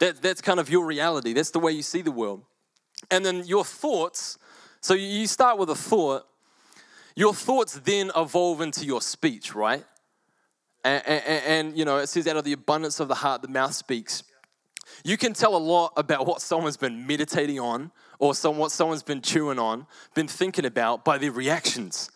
That, 0.00 0.20
that's 0.20 0.40
kind 0.40 0.60
of 0.60 0.68
your 0.68 0.84
reality. 0.84 1.32
That's 1.32 1.50
the 1.50 1.60
way 1.60 1.72
you 1.72 1.82
see 1.82 2.02
the 2.02 2.12
world. 2.12 2.42
And 3.10 3.24
then 3.24 3.44
your 3.44 3.64
thoughts, 3.64 4.36
so 4.80 4.94
you 4.94 5.26
start 5.26 5.58
with 5.58 5.70
a 5.70 5.74
thought, 5.76 6.26
your 7.14 7.34
thoughts 7.34 7.80
then 7.84 8.10
evolve 8.16 8.60
into 8.60 8.84
your 8.84 9.00
speech, 9.00 9.54
right? 9.54 9.84
And, 10.86 11.02
and, 11.04 11.44
and, 11.44 11.78
you 11.78 11.84
know, 11.84 11.96
it 11.98 12.06
says, 12.06 12.28
out 12.28 12.36
of 12.36 12.44
the 12.44 12.52
abundance 12.52 13.00
of 13.00 13.08
the 13.08 13.16
heart, 13.16 13.42
the 13.42 13.48
mouth 13.48 13.74
speaks. 13.74 14.22
You 15.04 15.16
can 15.16 15.32
tell 15.32 15.56
a 15.56 15.58
lot 15.58 15.92
about 15.96 16.26
what 16.28 16.40
someone's 16.40 16.76
been 16.76 17.08
meditating 17.08 17.58
on 17.58 17.90
or 18.20 18.36
some, 18.36 18.56
what 18.56 18.70
someone's 18.70 19.02
been 19.02 19.20
chewing 19.20 19.58
on, 19.58 19.88
been 20.14 20.28
thinking 20.28 20.64
about 20.64 21.04
by 21.04 21.18
their 21.18 21.32
reactions, 21.32 22.08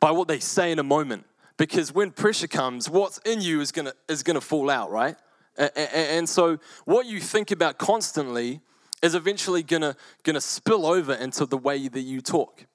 by 0.00 0.10
what 0.10 0.26
they 0.26 0.40
say 0.40 0.72
in 0.72 0.80
a 0.80 0.82
moment. 0.82 1.24
Because 1.56 1.94
when 1.94 2.10
pressure 2.10 2.48
comes, 2.48 2.90
what's 2.90 3.18
in 3.18 3.40
you 3.40 3.60
is 3.60 3.70
gonna, 3.70 3.92
is 4.08 4.24
gonna 4.24 4.40
fall 4.40 4.70
out, 4.70 4.90
right? 4.90 5.14
And, 5.56 5.70
and 5.76 6.28
so 6.28 6.58
what 6.84 7.06
you 7.06 7.20
think 7.20 7.52
about 7.52 7.78
constantly 7.78 8.60
is 9.04 9.14
eventually 9.14 9.62
gonna, 9.62 9.94
gonna 10.24 10.40
spill 10.40 10.84
over 10.84 11.14
into 11.14 11.46
the 11.46 11.58
way 11.58 11.86
that 11.86 12.00
you 12.00 12.20
talk. 12.20 12.66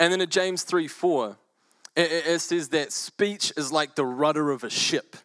And 0.00 0.12
then 0.12 0.20
in 0.20 0.28
James 0.28 0.64
3 0.64 0.88
4, 0.88 1.38
it, 1.96 2.40
says 2.40 2.68
that 2.70 2.92
speech 2.92 3.52
is 3.56 3.70
like 3.70 3.94
the 3.94 4.04
rudder 4.04 4.50
of 4.50 4.64
a 4.64 4.70
ship. 4.70 5.16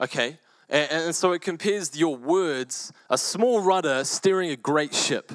Okay? 0.00 0.38
And, 0.68 0.90
and 0.90 1.14
so 1.14 1.32
it 1.32 1.42
compares 1.42 1.96
your 1.96 2.16
words, 2.16 2.92
a 3.08 3.16
small 3.16 3.60
rudder 3.60 4.04
steering 4.04 4.50
a 4.50 4.56
great 4.56 4.94
ship. 4.94 5.32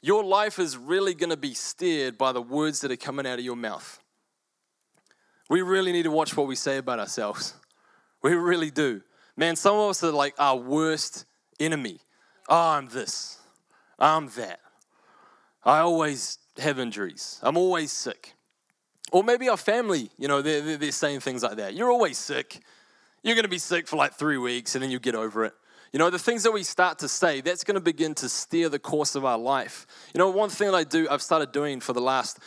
Your 0.00 0.22
life 0.22 0.58
is 0.58 0.76
really 0.76 1.14
going 1.14 1.30
to 1.30 1.36
be 1.36 1.54
steered 1.54 2.18
by 2.18 2.32
the 2.32 2.42
words 2.42 2.80
that 2.82 2.90
are 2.90 2.96
coming 2.96 3.26
out 3.26 3.38
of 3.38 3.44
your 3.44 3.56
mouth. 3.56 3.98
We 5.48 5.62
really 5.62 5.92
need 5.92 6.02
to 6.04 6.10
watch 6.10 6.36
what 6.36 6.46
we 6.46 6.56
say 6.56 6.78
about 6.78 6.98
ourselves. 6.98 7.54
We 8.22 8.34
really 8.34 8.70
do. 8.70 9.02
Man, 9.36 9.56
some 9.56 9.76
of 9.76 9.90
us 9.90 10.04
are 10.04 10.12
like 10.12 10.34
our 10.38 10.56
worst 10.56 11.24
enemy. 11.58 11.98
Oh, 12.48 12.70
I'm 12.70 12.88
this. 12.88 13.38
Ah, 13.98 14.16
I'm 14.16 14.28
that. 14.36 14.60
I 15.64 15.78
always 15.80 16.38
have 16.58 16.78
injuries. 16.78 17.40
I'm 17.42 17.56
always 17.56 17.90
sick. 17.90 18.34
Or 19.14 19.22
maybe 19.22 19.48
our 19.48 19.56
family, 19.56 20.10
you 20.18 20.26
know, 20.26 20.42
they're, 20.42 20.76
they're 20.76 20.90
saying 20.90 21.20
things 21.20 21.44
like 21.44 21.58
that. 21.58 21.74
You're 21.74 21.88
always 21.88 22.18
sick. 22.18 22.58
You're 23.22 23.36
going 23.36 23.44
to 23.44 23.48
be 23.48 23.58
sick 23.58 23.86
for 23.86 23.94
like 23.94 24.14
three 24.14 24.38
weeks 24.38 24.74
and 24.74 24.82
then 24.82 24.90
you 24.90 24.98
get 24.98 25.14
over 25.14 25.44
it. 25.44 25.52
You 25.92 26.00
know, 26.00 26.10
the 26.10 26.18
things 26.18 26.42
that 26.42 26.50
we 26.50 26.64
start 26.64 26.98
to 26.98 27.08
say, 27.08 27.40
that's 27.40 27.62
going 27.62 27.76
to 27.76 27.80
begin 27.80 28.16
to 28.16 28.28
steer 28.28 28.68
the 28.68 28.80
course 28.80 29.14
of 29.14 29.24
our 29.24 29.38
life. 29.38 29.86
You 30.12 30.18
know, 30.18 30.30
one 30.30 30.48
thing 30.48 30.66
that 30.66 30.76
I 30.76 30.82
do, 30.82 31.06
I've 31.08 31.22
started 31.22 31.52
doing 31.52 31.78
for 31.78 31.92
the 31.92 32.00
last 32.00 32.40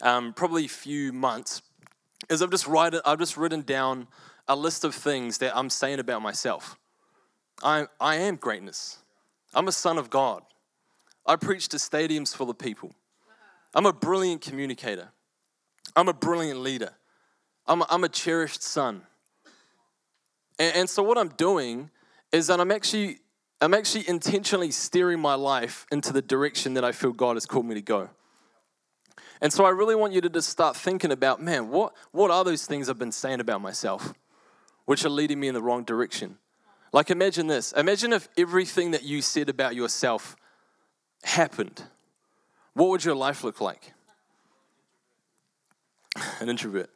um, 0.00 0.32
probably 0.32 0.66
few 0.66 1.12
months, 1.12 1.60
is 2.30 2.40
I've 2.40 2.50
just 2.50 2.66
write, 2.66 2.94
I've 3.04 3.18
just 3.18 3.36
written 3.36 3.60
down 3.60 4.08
a 4.48 4.56
list 4.56 4.82
of 4.82 4.94
things 4.94 5.36
that 5.38 5.54
I'm 5.54 5.68
saying 5.68 5.98
about 5.98 6.22
myself. 6.22 6.78
I, 7.62 7.86
I 8.00 8.16
am 8.16 8.36
greatness. 8.36 8.96
I'm 9.52 9.68
a 9.68 9.72
son 9.72 9.98
of 9.98 10.08
God. 10.08 10.42
I 11.26 11.36
preach 11.36 11.68
to 11.68 11.76
stadiums 11.76 12.34
full 12.34 12.48
of 12.48 12.58
people. 12.58 12.94
I'm 13.74 13.84
a 13.84 13.92
brilliant 13.92 14.40
communicator. 14.40 15.10
I'm 15.96 16.08
a 16.08 16.12
brilliant 16.12 16.60
leader. 16.60 16.90
I'm 17.66 17.82
a, 17.82 17.86
I'm 17.88 18.04
a 18.04 18.08
cherished 18.08 18.62
son. 18.62 19.02
And, 20.58 20.76
and 20.76 20.90
so 20.90 21.02
what 21.02 21.18
I'm 21.18 21.28
doing 21.28 21.90
is 22.32 22.48
that 22.48 22.60
I'm 22.60 22.70
actually 22.70 23.18
I'm 23.60 23.72
actually 23.72 24.06
intentionally 24.08 24.70
steering 24.70 25.20
my 25.20 25.34
life 25.34 25.86
into 25.90 26.12
the 26.12 26.20
direction 26.20 26.74
that 26.74 26.84
I 26.84 26.92
feel 26.92 27.12
God 27.12 27.36
has 27.36 27.46
called 27.46 27.64
me 27.64 27.74
to 27.74 27.80
go. 27.80 28.10
And 29.40 29.52
so 29.52 29.64
I 29.64 29.70
really 29.70 29.94
want 29.94 30.12
you 30.12 30.20
to 30.20 30.28
just 30.28 30.48
start 30.48 30.76
thinking 30.76 31.12
about, 31.12 31.40
man, 31.40 31.70
what, 31.70 31.94
what 32.12 32.30
are 32.30 32.44
those 32.44 32.66
things 32.66 32.88
I've 32.88 32.98
been 32.98 33.12
saying 33.12 33.40
about 33.40 33.60
myself 33.60 34.12
which 34.84 35.04
are 35.04 35.10
leading 35.10 35.40
me 35.40 35.48
in 35.48 35.54
the 35.54 35.62
wrong 35.62 35.84
direction? 35.84 36.38
Like, 36.92 37.10
imagine 37.10 37.46
this. 37.46 37.72
Imagine 37.72 38.12
if 38.12 38.28
everything 38.36 38.90
that 38.90 39.02
you 39.02 39.22
said 39.22 39.48
about 39.48 39.74
yourself 39.74 40.36
happened. 41.22 41.84
What 42.74 42.90
would 42.90 43.04
your 43.04 43.14
life 43.14 43.44
look 43.44 43.60
like? 43.60 43.94
An 46.40 46.48
introvert, 46.48 46.90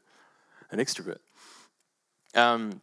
an 0.71 0.79
extrovert. 0.79 1.19
Um, 2.35 2.83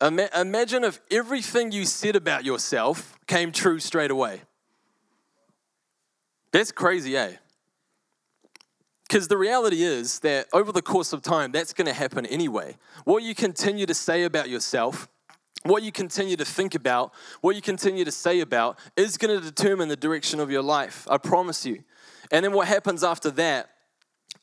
Imagine 0.00 0.84
if 0.84 1.00
everything 1.10 1.72
you 1.72 1.86
said 1.86 2.14
about 2.14 2.44
yourself 2.44 3.16
came 3.26 3.52
true 3.52 3.78
straight 3.78 4.10
away. 4.10 4.42
That's 6.52 6.72
crazy, 6.72 7.16
eh? 7.16 7.36
Because 9.08 9.28
the 9.28 9.38
reality 9.38 9.82
is 9.82 10.18
that 10.20 10.48
over 10.52 10.72
the 10.72 10.82
course 10.82 11.12
of 11.12 11.22
time, 11.22 11.52
that's 11.52 11.72
going 11.72 11.86
to 11.86 11.92
happen 11.94 12.26
anyway. 12.26 12.76
What 13.04 13.22
you 13.22 13.34
continue 13.34 13.86
to 13.86 13.94
say 13.94 14.24
about 14.24 14.50
yourself, 14.50 15.08
what 15.62 15.82
you 15.82 15.92
continue 15.92 16.36
to 16.36 16.44
think 16.44 16.74
about, 16.74 17.14
what 17.40 17.56
you 17.56 17.62
continue 17.62 18.04
to 18.04 18.12
say 18.12 18.40
about, 18.40 18.78
is 18.96 19.16
going 19.16 19.40
to 19.40 19.44
determine 19.44 19.88
the 19.88 19.96
direction 19.96 20.38
of 20.38 20.50
your 20.50 20.62
life. 20.62 21.06
I 21.10 21.16
promise 21.16 21.64
you. 21.64 21.82
And 22.30 22.44
then 22.44 22.52
what 22.52 22.68
happens 22.68 23.02
after 23.02 23.30
that 23.32 23.70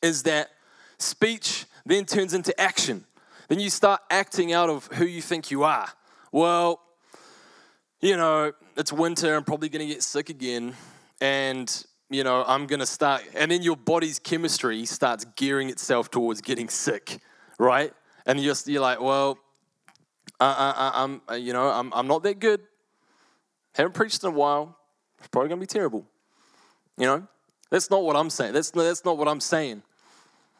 is 0.02 0.24
that 0.24 0.50
speech 0.98 1.66
then 1.86 2.06
turns 2.06 2.34
into 2.34 2.60
action 2.60 3.06
then 3.52 3.60
you 3.60 3.70
start 3.70 4.00
acting 4.10 4.54
out 4.54 4.70
of 4.70 4.88
who 4.94 5.04
you 5.04 5.22
think 5.22 5.52
you 5.52 5.64
are. 5.64 5.90
Well, 6.32 6.80
you 8.00 8.16
know, 8.16 8.54
it's 8.78 8.94
winter, 8.94 9.36
I'm 9.36 9.44
probably 9.44 9.68
gonna 9.68 9.88
get 9.88 10.04
sick 10.04 10.30
again, 10.30 10.74
and 11.20 11.86
you 12.10 12.24
know, 12.24 12.46
I'm 12.48 12.66
gonna 12.66 12.86
start, 12.86 13.24
and 13.36 13.52
then 13.52 13.62
your 13.62 13.76
body's 13.76 14.20
chemistry 14.20 14.86
starts 14.86 15.26
gearing 15.36 15.70
itself 15.70 16.10
towards 16.10 16.40
getting 16.40 16.70
sick, 16.70 17.20
right? 17.60 17.92
And 18.26 18.40
you're, 18.40 18.56
you're 18.68 18.82
like, 18.82 19.02
well, 19.02 19.38
uh, 20.40 20.44
uh, 20.44 20.74
uh, 20.78 20.92
I'm, 20.94 21.42
you 21.42 21.52
know, 21.52 21.68
I'm, 21.68 21.92
I'm 21.94 22.08
not 22.08 22.24
that 22.24 22.40
good. 22.40 22.62
Haven't 23.76 23.96
preached 23.96 24.24
in 24.24 24.30
a 24.30 24.34
while. 24.34 24.78
It's 25.20 25.28
probably 25.28 25.50
gonna 25.50 25.60
be 25.60 25.68
terrible. 25.68 26.06
You 26.98 27.06
know, 27.06 27.28
that's 27.70 27.90
not 27.90 28.02
what 28.02 28.16
I'm 28.16 28.30
saying. 28.30 28.54
That's 28.54 28.72
that's 28.72 29.04
not 29.04 29.18
what 29.18 29.28
I'm 29.28 29.42
saying. 29.42 29.84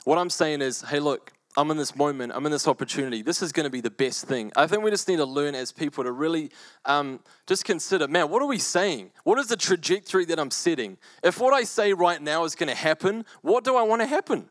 What 0.04 0.18
I'm 0.18 0.30
saying 0.30 0.62
is, 0.62 0.82
hey, 0.82 1.00
look, 1.00 1.32
I'm 1.58 1.70
in 1.70 1.78
this 1.78 1.96
moment, 1.96 2.32
I'm 2.34 2.46
in 2.46 2.52
this 2.52 2.68
opportunity. 2.68 3.22
This 3.22 3.42
is 3.42 3.52
going 3.52 3.66
to 3.66 3.70
be 3.70 3.82
the 3.82 3.92
best 3.92 4.26
thing. 4.26 4.52
I 4.56 4.68
think 4.68 4.84
we 4.84 4.90
just 4.90 5.08
need 5.08 5.18
to 5.18 5.26
learn 5.26 5.54
as 5.54 5.72
people 5.72 6.04
to 6.06 6.12
really 6.12 6.50
um, 6.86 7.20
just 7.46 7.66
consider 7.66 8.08
man, 8.08 8.30
what 8.30 8.42
are 8.42 8.48
we 8.48 8.58
saying? 8.58 9.12
What 9.26 9.38
is 9.38 9.48
the 9.48 9.58
trajectory 9.58 10.24
that 10.26 10.40
I'm 10.40 10.52
setting? 10.52 10.98
If 11.24 11.40
what 11.40 11.54
I 11.54 11.64
say 11.64 11.92
right 11.92 12.22
now 12.22 12.46
is 12.46 12.56
going 12.56 12.70
to 12.70 12.76
happen, 12.76 13.26
what 13.42 13.66
do 13.66 13.76
I 13.76 13.84
want 13.84 14.02
to 14.02 14.08
happen? 14.08 14.48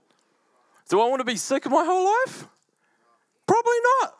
Do 0.90 1.00
I 1.00 1.08
want 1.08 1.20
to 1.20 1.24
be 1.24 1.36
sick 1.36 1.64
my 1.70 1.84
whole 1.84 2.04
life? 2.04 2.46
Probably 3.46 3.78
not. 4.00 4.14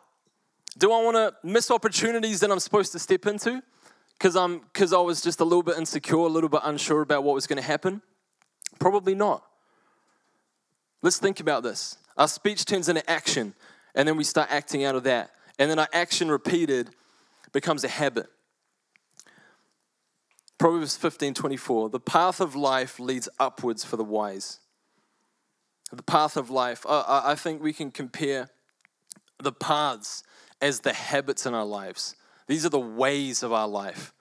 Do 0.79 0.93
I 0.93 1.03
want 1.03 1.17
to 1.17 1.35
miss 1.47 1.71
opportunities 1.71 2.41
that 2.41 2.51
I'm 2.51 2.61
supposed 2.61 2.93
to 2.93 2.99
step 2.99 3.27
into 3.27 3.63
because 4.15 4.37
I'm 4.37 4.61
because 4.61 4.95
I 4.95 5.01
was 5.01 5.21
just 5.21 5.41
a 5.41 5.45
little 5.45 5.63
bit 5.63 5.77
insecure, 5.77 6.17
a 6.17 6.29
little 6.29 6.49
bit 6.49 6.61
unsure 6.65 7.03
about 7.03 7.25
what 7.25 7.35
was 7.35 7.47
going 7.47 7.59
to 7.59 7.63
happen? 7.63 8.01
Probably 8.79 9.15
not. 9.15 9.45
Let's 11.03 11.19
think 11.19 11.41
about 11.41 11.63
this. 11.63 11.97
Our 12.17 12.29
speech 12.29 12.65
turns 12.65 12.89
into 12.89 13.09
action, 13.09 13.55
and 13.95 14.07
then 14.07 14.17
we 14.17 14.25
start 14.25 14.49
acting 14.51 14.85
out 14.85 14.95
of 14.95 15.05
that. 15.05 15.31
And 15.59 15.71
then 15.71 15.79
our 15.79 15.89
action 15.93 16.31
repeated 16.31 16.91
becomes 17.53 17.85
a 17.85 17.89
habit. 17.89 18.27
Proverbs 20.59 20.97
15 20.97 21.35
24. 21.35 21.89
The 21.89 22.01
path 22.01 22.41
of 22.41 22.55
life 22.55 23.01
leads 23.01 23.29
upwards 23.39 23.85
for 23.85 23.97
the 23.97 24.05
wise. 24.05 24.61
The 25.91 26.03
path 26.03 26.37
of 26.37 26.51
life. 26.51 26.85
I, 26.89 27.23
I 27.25 27.35
think 27.35 27.63
we 27.63 27.73
can 27.73 27.91
compare 27.91 28.51
the 29.43 29.53
paths 29.53 30.23
as 30.61 30.81
the 30.81 30.93
habits 30.93 31.47
in 31.47 31.55
our 31.55 31.65
lives. 31.65 32.15
These 32.47 32.67
are 32.67 32.71
the 32.71 32.79
ways 32.79 33.43
of 33.43 33.53
our 33.53 33.69
life. 33.69 34.13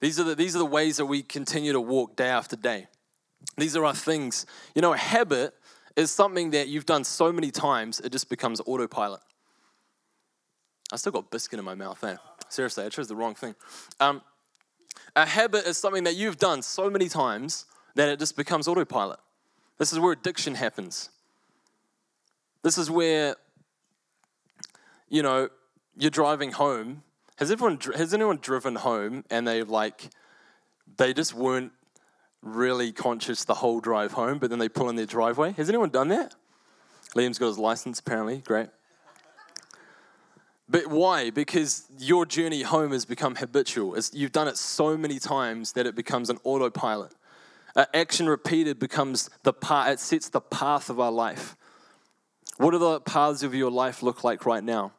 These 0.00 0.20
are 0.20 0.24
the, 0.24 0.34
these 0.34 0.54
are 0.54 0.60
the 0.60 0.66
ways 0.66 0.98
that 0.98 1.06
we 1.06 1.22
continue 1.22 1.72
to 1.72 1.80
walk 1.80 2.16
day 2.16 2.28
after 2.28 2.54
day. 2.54 2.86
These 3.56 3.76
are 3.76 3.84
our 3.84 3.94
things. 3.94 4.46
You 4.74 4.82
know, 4.82 4.92
a 4.92 4.96
habit 4.96 5.54
is 5.98 6.12
something 6.12 6.50
that 6.50 6.68
you've 6.68 6.86
done 6.86 7.02
so 7.02 7.32
many 7.32 7.50
times, 7.50 7.98
it 7.98 8.12
just 8.12 8.30
becomes 8.30 8.60
autopilot. 8.66 9.20
I 10.92 10.96
still 10.96 11.10
got 11.10 11.28
biscuit 11.32 11.58
in 11.58 11.64
my 11.64 11.74
mouth. 11.74 12.02
Eh? 12.04 12.16
Seriously, 12.48 12.84
I 12.84 12.88
chose 12.88 13.08
the 13.08 13.16
wrong 13.16 13.34
thing. 13.34 13.56
Um, 13.98 14.22
a 15.16 15.26
habit 15.26 15.66
is 15.66 15.76
something 15.76 16.04
that 16.04 16.14
you've 16.14 16.38
done 16.38 16.62
so 16.62 16.88
many 16.88 17.08
times 17.08 17.66
that 17.96 18.08
it 18.08 18.20
just 18.20 18.36
becomes 18.36 18.68
autopilot. 18.68 19.18
This 19.78 19.92
is 19.92 19.98
where 19.98 20.12
addiction 20.12 20.54
happens. 20.54 21.10
This 22.62 22.78
is 22.78 22.88
where, 22.88 23.34
you 25.08 25.22
know, 25.22 25.48
you're 25.96 26.12
driving 26.12 26.52
home. 26.52 27.02
Has 27.38 27.50
everyone 27.50 27.80
has 27.96 28.14
anyone 28.14 28.38
driven 28.40 28.76
home 28.76 29.24
and 29.30 29.48
they've 29.48 29.68
like 29.68 30.10
they 30.96 31.12
just 31.12 31.34
weren't 31.34 31.72
really 32.42 32.92
conscious 32.92 33.44
the 33.44 33.54
whole 33.54 33.80
drive 33.80 34.12
home, 34.12 34.38
but 34.38 34.50
then 34.50 34.58
they 34.58 34.68
pull 34.68 34.88
in 34.88 34.96
their 34.96 35.06
driveway. 35.06 35.52
Has 35.52 35.68
anyone 35.68 35.90
done 35.90 36.08
that? 36.08 36.34
Liam's 37.14 37.38
got 37.38 37.46
his 37.46 37.58
license, 37.58 37.98
apparently. 38.00 38.38
Great. 38.38 38.68
But 40.68 40.86
why? 40.88 41.30
Because 41.30 41.86
your 41.98 42.26
journey 42.26 42.62
home 42.62 42.92
has 42.92 43.06
become 43.06 43.36
habitual. 43.36 43.94
It's, 43.94 44.12
you've 44.12 44.32
done 44.32 44.48
it 44.48 44.58
so 44.58 44.96
many 44.96 45.18
times 45.18 45.72
that 45.72 45.86
it 45.86 45.94
becomes 45.94 46.28
an 46.28 46.38
autopilot. 46.44 47.12
Uh, 47.74 47.86
action 47.94 48.28
repeated 48.28 48.78
becomes 48.78 49.30
the 49.44 49.52
path, 49.52 49.88
it 49.92 50.00
sets 50.00 50.28
the 50.28 50.40
path 50.40 50.90
of 50.90 51.00
our 51.00 51.12
life. 51.12 51.56
What 52.58 52.72
do 52.72 52.78
the 52.78 53.00
paths 53.00 53.42
of 53.42 53.54
your 53.54 53.70
life 53.70 54.02
look 54.02 54.24
like 54.24 54.44
right 54.44 54.62
now? 54.62 54.92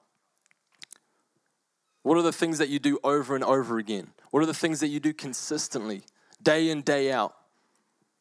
What 2.04 2.18
are 2.18 2.22
the 2.22 2.32
things 2.32 2.58
that 2.58 2.70
you 2.70 2.80
do 2.80 2.98
over 3.04 3.36
and 3.36 3.44
over 3.44 3.78
again? 3.78 4.08
What 4.32 4.42
are 4.42 4.46
the 4.48 4.54
things 4.54 4.80
that 4.80 4.88
you 4.88 5.00
do 5.00 5.14
consistently? 5.14 6.04
Day 6.42 6.70
in, 6.70 6.82
day 6.82 7.12
out. 7.12 7.36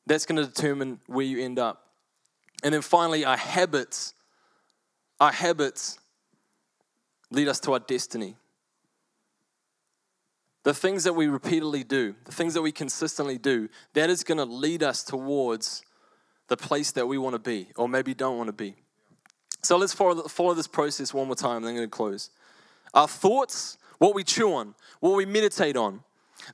That's 0.07 0.27
going 0.27 0.43
to 0.43 0.47
determine 0.47 1.01
where 1.07 1.25
you 1.25 1.43
end 1.45 1.59
up. 1.59 1.85
And 2.63 2.75
then 2.75 2.83
finally, 2.83 3.25
our 3.25 3.37
habits. 3.37 4.15
Our 5.21 5.33
habits 5.33 5.99
lead 7.31 7.49
us 7.49 7.61
to 7.61 7.73
our 7.73 7.81
destiny. 7.81 8.37
The 10.65 10.75
things 10.75 11.05
that 11.05 11.15
we 11.15 11.29
repeatedly 11.29 11.85
do, 11.85 12.15
the 12.25 12.33
things 12.33 12.55
that 12.55 12.63
we 12.63 12.73
consistently 12.73 13.39
do, 13.39 13.69
that 13.95 14.11
is 14.11 14.23
going 14.23 14.39
to 14.39 14.45
lead 14.45 14.83
us 14.83 15.03
towards 15.03 15.83
the 16.49 16.57
place 16.57 16.93
that 16.93 17.07
we 17.07 17.19
want 17.19 17.35
to 17.35 17.39
be, 17.39 17.69
or 17.77 17.89
maybe 17.89 18.15
don't 18.15 18.37
want 18.37 18.49
to 18.49 18.53
be. 18.53 18.75
So 19.63 19.77
let's 19.77 19.93
follow, 19.93 20.55
this 20.55 20.67
process 20.67 21.13
one 21.13 21.27
more 21.27 21.37
time, 21.37 21.59
and 21.59 21.65
then 21.65 21.71
I'm 21.71 21.77
going 21.77 21.91
to 21.91 21.97
close. 21.97 22.31
Our 22.95 23.09
thoughts, 23.09 23.77
what 23.99 24.15
we 24.15 24.25
chew 24.25 24.55
on, 24.55 24.75
what 25.01 25.17
we 25.17 25.27
meditate 25.27 25.77
on, 25.77 26.03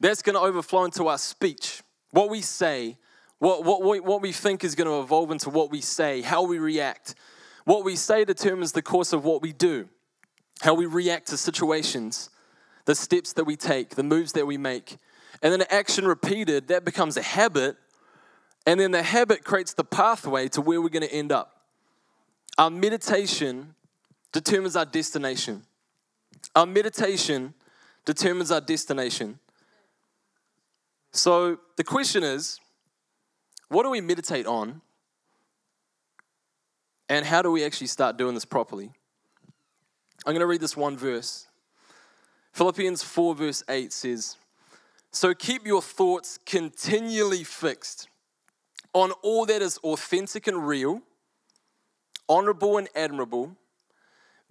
that's 0.01 0.23
going 0.23 0.35
to 0.35 0.41
overflow 0.41 0.85
into 0.85 1.09
our 1.09 1.19
speech. 1.19 1.83
What 2.11 2.31
we 2.31 2.41
say, 2.41 2.97
what, 3.39 3.65
what, 3.65 4.05
what 4.05 4.23
we 4.23 4.33
think 4.33 4.65
is 4.65 4.75
going 4.75 4.89
to 4.89 5.01
evolve 5.01 5.31
into 5.31 5.51
what 5.51 5.71
we 5.71 5.81
say, 5.81 6.23
how 6.23 6.43
we 6.45 6.59
react. 6.59 7.15
What 7.65 7.85
we 7.85 7.97
say 7.97 8.25
determines 8.25 8.73
the 8.73 8.83
course 8.83 9.13
of 9.13 9.25
what 9.25 9.43
we 9.43 9.53
do. 9.53 9.89
how 10.61 10.75
we 10.75 10.87
react 10.87 11.29
to 11.29 11.37
situations, 11.37 12.31
the 12.85 12.95
steps 12.95 13.33
that 13.35 13.45
we 13.45 13.57
take, 13.57 13.91
the 13.91 14.03
moves 14.03 14.33
that 14.33 14.47
we 14.47 14.57
make. 14.57 14.97
And 15.43 15.53
then 15.53 15.63
action 15.71 16.07
repeated, 16.07 16.69
that 16.69 16.85
becomes 16.85 17.17
a 17.17 17.23
habit. 17.23 17.77
And 18.67 18.81
then 18.81 18.93
the 18.93 19.03
habit 19.03 19.45
creates 19.45 19.75
the 19.75 19.85
pathway 19.85 20.49
to 20.49 20.61
where 20.61 20.81
we're 20.81 20.89
going 20.89 21.07
to 21.07 21.13
end 21.13 21.33
up. 21.33 21.61
Our 22.57 22.71
meditation 22.71 23.75
determines 24.33 24.77
our 24.77 24.87
destination. 24.87 25.65
Our 26.55 26.67
meditation 26.67 27.55
determines 28.05 28.51
our 28.51 28.61
destination. 28.61 29.39
So 31.15 31.59
the 31.77 31.85
question 31.85 32.25
is 32.25 32.61
what 33.69 33.85
do 33.85 33.91
we 33.91 34.01
meditate 34.01 34.47
on? 34.47 34.83
And 37.09 37.25
how 37.25 37.41
do 37.41 37.51
we 37.53 37.65
actually 37.65 37.87
start 37.87 38.17
doing 38.17 38.35
this 38.35 38.45
properly? 38.45 38.91
I'm 40.27 40.33
going 40.33 40.41
to 40.41 40.47
read 40.47 40.61
this 40.61 40.77
one 40.77 40.97
verse. 40.97 41.47
Philippians 42.53 43.03
4, 43.03 43.35
verse 43.35 43.63
8 43.69 43.93
says, 43.93 44.37
So 45.13 45.35
keep 45.35 45.67
your 45.67 45.83
thoughts 45.83 46.39
continually 46.47 47.45
fixed 47.45 48.09
on 48.93 49.13
all 49.23 49.47
that 49.47 49.63
is 49.63 49.79
authentic 49.79 50.47
and 50.47 50.67
real, 50.67 51.03
honorable 52.29 52.79
and 52.79 52.89
admirable, 52.97 53.57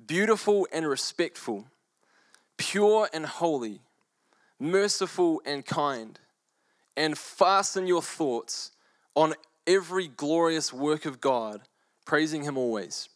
beautiful 0.05 0.67
and 0.71 0.87
respectful, 0.87 1.65
pure 2.57 3.09
and 3.13 3.25
holy, 3.25 3.81
merciful 4.59 5.41
and 5.45 5.65
kind, 5.65 6.19
and 6.95 7.17
fasten 7.17 7.87
your 7.87 8.01
thoughts 8.01 8.71
on 9.15 9.33
every 9.65 10.07
glorious 10.07 10.73
work 10.73 11.05
of 11.05 11.21
God, 11.21 11.61
praising 12.05 12.43
Him 12.43 12.57
always. 12.57 13.09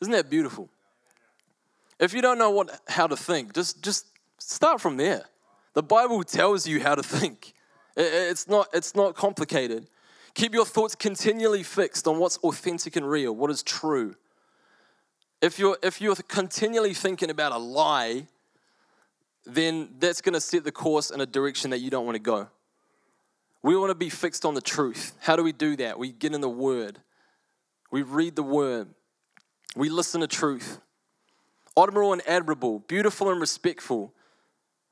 Isn't 0.00 0.12
that 0.12 0.30
beautiful? 0.30 0.68
If 1.98 2.14
you 2.14 2.22
don't 2.22 2.38
know 2.38 2.50
what, 2.50 2.80
how 2.88 3.06
to 3.06 3.16
think, 3.16 3.54
just, 3.54 3.82
just 3.82 4.06
start 4.38 4.80
from 4.80 4.96
there. 4.96 5.24
The 5.74 5.82
Bible 5.82 6.24
tells 6.24 6.66
you 6.66 6.80
how 6.80 6.94
to 6.94 7.02
think. 7.02 7.52
It's 7.96 8.48
not, 8.48 8.68
it's 8.72 8.94
not 8.94 9.14
complicated. 9.14 9.88
Keep 10.34 10.54
your 10.54 10.64
thoughts 10.64 10.94
continually 10.94 11.62
fixed 11.62 12.08
on 12.08 12.18
what's 12.18 12.38
authentic 12.38 12.96
and 12.96 13.08
real, 13.08 13.34
what 13.34 13.50
is 13.50 13.62
true. 13.62 14.14
If 15.42 15.58
you're, 15.58 15.76
if 15.82 16.00
you're 16.00 16.16
continually 16.16 16.94
thinking 16.94 17.30
about 17.30 17.52
a 17.52 17.58
lie, 17.58 18.26
then 19.44 19.90
that's 19.98 20.20
going 20.20 20.34
to 20.34 20.40
set 20.40 20.64
the 20.64 20.72
course 20.72 21.10
in 21.10 21.20
a 21.20 21.26
direction 21.26 21.70
that 21.70 21.78
you 21.78 21.90
don't 21.90 22.04
want 22.04 22.14
to 22.14 22.20
go. 22.20 22.48
We 23.62 23.76
want 23.76 23.90
to 23.90 23.94
be 23.94 24.08
fixed 24.08 24.44
on 24.44 24.54
the 24.54 24.60
truth. 24.60 25.12
How 25.20 25.36
do 25.36 25.42
we 25.42 25.52
do 25.52 25.76
that? 25.76 25.98
We 25.98 26.12
get 26.12 26.34
in 26.34 26.40
the 26.40 26.48
Word, 26.48 26.98
we 27.90 28.02
read 28.02 28.36
the 28.36 28.42
Word, 28.42 28.88
we 29.76 29.88
listen 29.88 30.20
to 30.20 30.26
truth 30.26 30.80
admirable 31.76 32.12
and 32.12 32.22
admirable, 32.26 32.80
beautiful 32.80 33.30
and 33.30 33.40
respectful. 33.40 34.12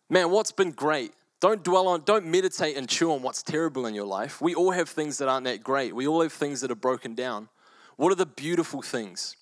Man, 0.08 0.30
what's 0.30 0.52
been 0.52 0.70
great? 0.70 1.12
Don't 1.40 1.62
dwell 1.62 1.86
on, 1.88 2.02
don't 2.04 2.26
meditate 2.26 2.76
and 2.76 2.88
chew 2.88 3.12
on 3.12 3.22
what's 3.22 3.42
terrible 3.42 3.86
in 3.86 3.94
your 3.94 4.06
life. 4.06 4.40
We 4.40 4.54
all 4.54 4.72
have 4.72 4.88
things 4.88 5.18
that 5.18 5.28
aren't 5.28 5.44
that 5.44 5.62
great. 5.62 5.94
We 5.94 6.06
all 6.06 6.22
have 6.22 6.32
things 6.32 6.60
that 6.62 6.70
are 6.70 6.76
broken 6.76 7.14
down. 7.14 7.48
What 7.96 8.10
are 8.10 8.16
the 8.16 8.26
beautiful 8.26 8.82
things? 8.82 9.36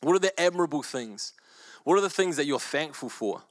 What 0.00 0.14
are 0.14 0.20
the 0.20 0.38
admirable 0.40 0.82
things? 0.82 1.32
What 1.84 1.98
are 1.98 2.00
the 2.02 2.10
things 2.10 2.36
that 2.36 2.46
you're 2.46 2.58
thankful 2.58 3.08
for? 3.08 3.42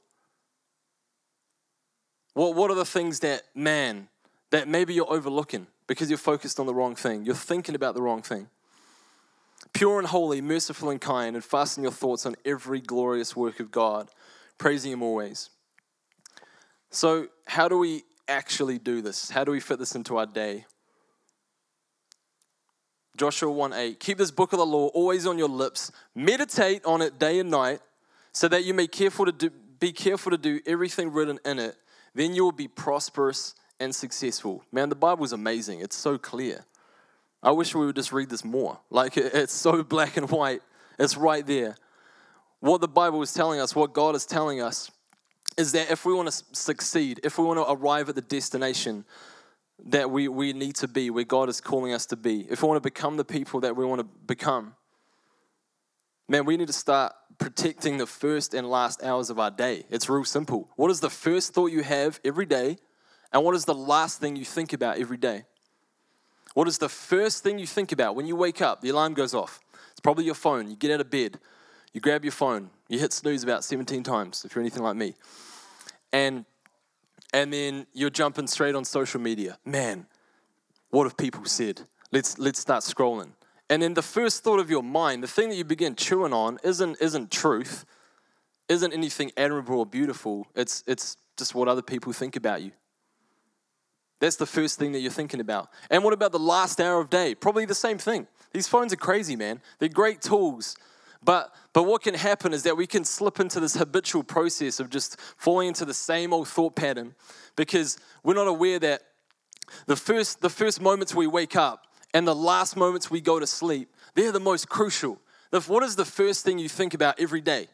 What, 2.34 2.54
what 2.54 2.70
are 2.70 2.74
the 2.74 2.84
things 2.84 3.20
that, 3.20 3.42
man, 3.54 4.08
that 4.50 4.68
maybe 4.68 4.94
you're 4.94 5.10
overlooking 5.10 5.66
because 5.86 6.08
you're 6.08 6.18
focused 6.18 6.60
on 6.60 6.66
the 6.66 6.74
wrong 6.74 6.94
thing? 6.94 7.24
You're 7.24 7.34
thinking 7.34 7.74
about 7.74 7.94
the 7.94 8.02
wrong 8.02 8.22
thing 8.22 8.48
pure 9.72 9.98
and 9.98 10.08
holy, 10.08 10.40
merciful 10.40 10.90
and 10.90 11.00
kind, 11.00 11.36
and 11.36 11.44
fasten 11.44 11.82
your 11.82 11.92
thoughts 11.92 12.26
on 12.26 12.34
every 12.44 12.80
glorious 12.80 13.36
work 13.36 13.60
of 13.60 13.70
God, 13.70 14.08
praising 14.58 14.92
Him 14.92 15.02
always. 15.02 15.50
So, 16.90 17.28
how 17.46 17.68
do 17.68 17.78
we 17.78 18.04
actually 18.28 18.78
do 18.78 19.02
this? 19.02 19.30
How 19.30 19.44
do 19.44 19.52
we 19.52 19.60
fit 19.60 19.78
this 19.78 19.94
into 19.94 20.16
our 20.16 20.26
day? 20.26 20.64
Joshua 23.16 23.50
1 23.50 23.72
8. 23.72 24.00
Keep 24.00 24.18
this 24.18 24.30
book 24.30 24.52
of 24.52 24.58
the 24.58 24.66
law 24.66 24.88
always 24.88 25.26
on 25.26 25.38
your 25.38 25.48
lips, 25.48 25.90
meditate 26.14 26.84
on 26.84 27.02
it 27.02 27.18
day 27.18 27.38
and 27.38 27.50
night, 27.50 27.80
so 28.32 28.48
that 28.48 28.64
you 28.64 28.74
may 28.74 28.86
careful 28.86 29.26
to 29.26 29.32
do, 29.32 29.50
be 29.78 29.92
careful 29.92 30.30
to 30.30 30.38
do 30.38 30.60
everything 30.66 31.12
written 31.12 31.38
in 31.44 31.58
it. 31.58 31.76
Then 32.14 32.34
you 32.34 32.44
will 32.44 32.52
be 32.52 32.68
prosperous 32.68 33.54
and 33.80 33.94
successful. 33.94 34.64
Man, 34.72 34.88
the 34.88 34.94
Bible 34.94 35.24
is 35.24 35.32
amazing. 35.32 35.80
It's 35.80 35.96
so 35.96 36.18
clear. 36.18 36.64
I 37.42 37.50
wish 37.50 37.74
we 37.74 37.86
would 37.86 37.96
just 37.96 38.12
read 38.12 38.30
this 38.30 38.44
more. 38.44 38.80
Like 38.90 39.16
it's 39.16 39.52
so 39.52 39.82
black 39.84 40.16
and 40.16 40.30
white, 40.30 40.62
it's 40.98 41.16
right 41.16 41.46
there. 41.46 41.76
What 42.60 42.80
the 42.80 42.88
Bible 42.88 43.22
is 43.22 43.32
telling 43.32 43.60
us, 43.60 43.74
what 43.74 43.92
God 43.92 44.14
is 44.14 44.26
telling 44.26 44.60
us, 44.60 44.90
is 45.56 45.72
that 45.72 45.90
if 45.90 46.04
we 46.04 46.14
want 46.14 46.30
to 46.30 46.44
succeed, 46.52 47.20
if 47.22 47.38
we 47.38 47.44
want 47.44 47.58
to 47.58 47.70
arrive 47.70 48.08
at 48.08 48.14
the 48.14 48.22
destination 48.22 49.04
that 49.86 50.10
we, 50.10 50.28
we 50.28 50.52
need 50.52 50.74
to 50.76 50.88
be, 50.88 51.10
where 51.10 51.24
God 51.24 51.48
is 51.48 51.60
calling 51.60 51.92
us 51.92 52.06
to 52.06 52.16
be, 52.16 52.46
if 52.50 52.62
we 52.62 52.68
want 52.68 52.82
to 52.82 52.86
become 52.86 53.16
the 53.16 53.24
people 53.24 53.60
that 53.60 53.76
we 53.76 53.84
want 53.84 54.00
to 54.00 54.06
become, 54.26 54.74
man, 56.28 56.44
we 56.44 56.56
need 56.56 56.66
to 56.66 56.72
start 56.72 57.12
protecting 57.38 57.98
the 57.98 58.06
first 58.06 58.54
and 58.54 58.68
last 58.68 59.02
hours 59.02 59.30
of 59.30 59.38
our 59.38 59.50
day. 59.50 59.84
It's 59.90 60.08
real 60.08 60.24
simple. 60.24 60.70
What 60.76 60.90
is 60.90 61.00
the 61.00 61.10
first 61.10 61.54
thought 61.54 61.66
you 61.66 61.82
have 61.82 62.20
every 62.24 62.46
day, 62.46 62.78
and 63.32 63.44
what 63.44 63.54
is 63.54 63.64
the 63.64 63.74
last 63.74 64.20
thing 64.20 64.36
you 64.36 64.44
think 64.44 64.72
about 64.72 64.98
every 64.98 65.16
day? 65.16 65.44
What 66.54 66.68
is 66.68 66.78
the 66.78 66.88
first 66.88 67.42
thing 67.42 67.58
you 67.58 67.66
think 67.66 67.92
about 67.92 68.16
when 68.16 68.26
you 68.26 68.34
wake 68.34 68.62
up? 68.62 68.80
The 68.80 68.88
alarm 68.88 69.14
goes 69.14 69.34
off. 69.34 69.60
It's 69.90 70.00
probably 70.00 70.24
your 70.24 70.34
phone. 70.34 70.70
You 70.70 70.76
get 70.76 70.90
out 70.90 71.00
of 71.00 71.10
bed, 71.10 71.38
you 71.92 72.00
grab 72.00 72.24
your 72.24 72.32
phone, 72.32 72.70
you 72.88 72.98
hit 72.98 73.12
snooze 73.12 73.42
about 73.42 73.64
17 73.64 74.02
times 74.02 74.44
if 74.44 74.54
you're 74.54 74.62
anything 74.62 74.82
like 74.82 74.96
me. 74.96 75.14
And 76.12 76.44
and 77.34 77.52
then 77.52 77.86
you're 77.92 78.10
jumping 78.10 78.46
straight 78.46 78.74
on 78.74 78.84
social 78.84 79.20
media. 79.20 79.58
Man, 79.64 80.06
what 80.90 81.04
have 81.04 81.16
people 81.16 81.44
said? 81.44 81.82
Let's 82.12 82.38
let's 82.38 82.58
start 82.58 82.84
scrolling. 82.84 83.32
And 83.68 83.82
then 83.82 83.94
the 83.94 84.02
first 84.02 84.44
thought 84.44 84.60
of 84.60 84.70
your 84.70 84.82
mind, 84.82 85.22
the 85.22 85.28
thing 85.28 85.48
that 85.48 85.56
you 85.56 85.64
begin 85.64 85.96
chewing 85.96 86.32
on 86.32 86.58
isn't 86.62 86.96
isn't 87.00 87.30
truth, 87.30 87.84
isn't 88.68 88.92
anything 88.92 89.32
admirable 89.36 89.80
or 89.80 89.86
beautiful. 89.86 90.46
It's 90.54 90.84
it's 90.86 91.16
just 91.36 91.54
what 91.54 91.68
other 91.68 91.82
people 91.82 92.12
think 92.12 92.36
about 92.36 92.62
you. 92.62 92.72
That's 94.18 94.36
the 94.36 94.46
first 94.46 94.78
thing 94.78 94.92
that 94.92 95.00
you're 95.00 95.10
thinking 95.10 95.40
about. 95.40 95.68
And 95.90 96.02
what 96.02 96.12
about 96.12 96.32
the 96.32 96.38
last 96.38 96.80
hour 96.80 97.00
of 97.00 97.10
day? 97.10 97.34
Probably 97.34 97.66
the 97.66 97.74
same 97.74 97.98
thing. 97.98 98.26
These 98.52 98.68
phones 98.68 98.92
are 98.92 98.96
crazy, 98.96 99.36
man. 99.36 99.60
They're 99.78 99.88
great 99.88 100.22
tools. 100.22 100.76
But, 101.22 101.52
but 101.72 101.82
what 101.82 102.02
can 102.02 102.14
happen 102.14 102.52
is 102.52 102.62
that 102.62 102.76
we 102.76 102.86
can 102.86 103.04
slip 103.04 103.40
into 103.40 103.60
this 103.60 103.74
habitual 103.74 104.22
process 104.22 104.80
of 104.80 104.90
just 104.90 105.20
falling 105.36 105.68
into 105.68 105.84
the 105.84 105.94
same 105.94 106.32
old 106.32 106.48
thought 106.48 106.76
pattern 106.76 107.14
because 107.56 107.98
we're 108.22 108.34
not 108.34 108.46
aware 108.46 108.78
that 108.78 109.02
the 109.86 109.96
first, 109.96 110.40
the 110.40 110.50
first 110.50 110.80
moments 110.80 111.14
we 111.14 111.26
wake 111.26 111.56
up 111.56 111.86
and 112.14 112.26
the 112.26 112.34
last 112.34 112.76
moments 112.76 113.10
we 113.10 113.20
go 113.20 113.38
to 113.38 113.46
sleep, 113.46 113.92
they're 114.14 114.32
the 114.32 114.40
most 114.40 114.68
crucial. 114.68 115.20
What 115.66 115.82
is 115.82 115.96
the 115.96 116.04
first 116.04 116.44
thing 116.44 116.58
you 116.58 116.68
think 116.68 116.94
about 116.94 117.18
every 117.18 117.40
day? 117.40 117.68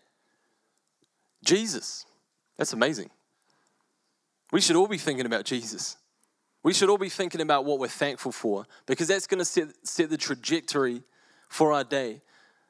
Jesus. 1.45 2.07
That's 2.57 2.73
amazing. 2.73 3.11
We 4.53 4.61
should 4.61 4.77
all 4.77 4.87
be 4.87 4.99
thinking 4.99 5.27
about 5.27 5.45
Jesus. 5.45 5.97
We 6.63 6.73
should 6.73 6.89
all 6.89 6.99
be 6.99 7.09
thinking 7.09 7.41
about 7.41 7.65
what 7.65 7.79
we're 7.79 7.89
thankful 7.89 8.33
for 8.33 8.67
because 8.87 9.09
that's 9.09 9.27
going 9.27 9.39
to 9.39 9.45
set, 9.45 9.69
set 9.83 10.11
the 10.11 10.17
trajectory 10.17 11.03
for 11.49 11.73
our 11.73 11.85
day. 11.85 12.23